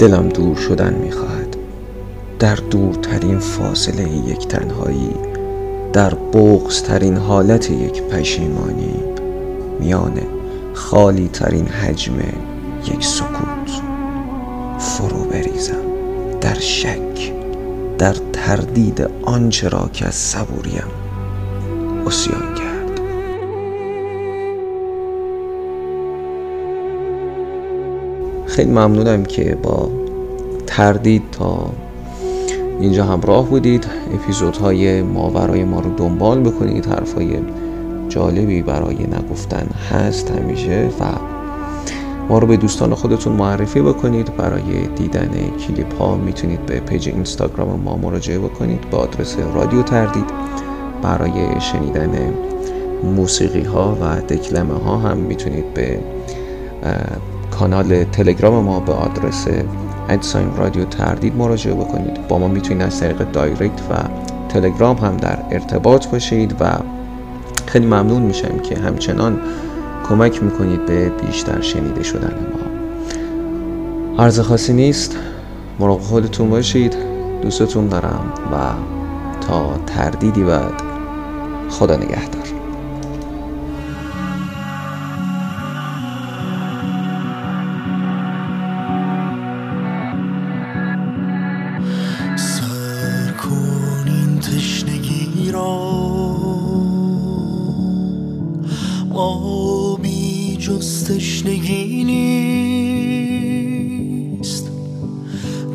دلم 0.00 0.28
دور 0.28 0.56
شدن 0.56 0.94
می‌خواهد. 0.94 1.56
در 2.38 2.54
دورترین 2.54 3.38
فاصله 3.38 4.08
یک 4.08 4.48
تنهایی 4.48 5.10
در 5.92 6.14
بغزترین 6.14 7.16
حالت 7.16 7.70
یک 7.70 8.02
پشیمانی 8.02 8.94
میان 9.80 10.12
خالی 10.74 11.28
ترین 11.28 11.66
حجم 11.66 12.14
یک 12.86 13.04
سکوت 13.04 13.70
فرو 14.78 15.24
بریزم. 15.24 15.82
در 16.40 16.58
شک 16.58 17.32
در 17.98 18.16
تردید 18.32 19.10
آنچه 19.22 19.68
را 19.68 19.90
که 19.92 20.06
از 20.06 20.14
صبوریم 20.14 20.84
اسیان 22.06 22.59
خیلی 28.50 28.70
ممنونم 28.70 29.24
که 29.24 29.56
با 29.62 29.88
تردید 30.66 31.22
تا 31.32 31.70
اینجا 32.80 33.04
همراه 33.04 33.46
بودید. 33.46 33.86
اپیزودهای 34.14 35.02
ماورای 35.02 35.64
ما 35.64 35.80
رو 35.80 35.90
دنبال 35.96 36.40
بکنید. 36.40 36.86
حرفای 36.86 37.38
جالبی 38.08 38.62
برای 38.62 38.96
نگفتن 38.96 39.66
هست 39.90 40.30
همیشه 40.30 40.88
و 41.00 41.04
ما 42.28 42.38
رو 42.38 42.46
به 42.46 42.56
دوستان 42.56 42.94
خودتون 42.94 43.32
معرفی 43.32 43.80
بکنید. 43.80 44.36
برای 44.36 44.86
دیدن 44.96 45.30
کلیپ 45.66 45.94
ها 45.94 46.16
می‌تونید 46.16 46.66
به 46.66 46.80
پیج 46.80 47.08
اینستاگرام 47.08 47.80
ما 47.84 47.96
مراجعه 47.96 48.38
بکنید 48.38 48.90
با 48.90 48.98
آدرس 48.98 49.36
رادیو 49.54 49.82
تردید. 49.82 50.26
برای 51.02 51.60
شنیدن 51.60 52.34
موسیقی 53.16 53.62
ها 53.62 53.96
و 54.00 54.20
دکلمه 54.20 54.74
ها 54.74 54.96
هم 54.96 55.16
می‌تونید 55.16 55.74
به 55.74 55.98
کانال 57.60 58.04
تلگرام 58.04 58.64
ما 58.64 58.80
به 58.80 58.92
آدرس 58.92 59.46
ادساین 60.08 60.56
رادیو 60.56 60.84
تردید 60.84 61.36
مراجعه 61.36 61.74
بکنید. 61.74 62.28
با 62.28 62.38
ما 62.38 62.48
می‌تونید 62.48 62.82
از 62.82 63.00
طریق 63.00 63.30
دایرکت 63.30 63.80
و 63.90 63.94
تلگرام 64.48 64.96
هم 64.96 65.16
در 65.16 65.38
ارتباط 65.50 66.06
باشید 66.06 66.56
و 66.60 66.70
خیلی 67.66 67.86
ممنون 67.86 68.22
میشم 68.22 68.58
که 68.58 68.78
همچنان 68.78 69.40
کمک 70.08 70.42
می‌کنید 70.42 70.86
به 70.86 71.08
بیشتر 71.08 71.60
شنیده 71.60 72.02
شدن 72.02 72.34
ما. 72.52 74.24
عرض 74.24 74.40
خاصی 74.40 74.72
نیست. 74.72 75.16
مراقب 75.78 76.00
خودتون 76.00 76.50
باشید. 76.50 76.96
دوستتون 77.42 77.88
دارم 77.88 78.32
و 78.52 78.56
تا 79.46 79.74
تردیدی 79.86 80.42
بعد 80.42 80.82
خدا 81.70 81.96
نگهدار. 81.96 82.59
تشنگی 101.20 102.04
نیست. 104.34 104.70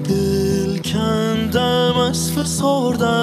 دل 0.09 0.77
کندم 0.77 1.97
از 2.09 2.31
فسردن. 2.31 3.14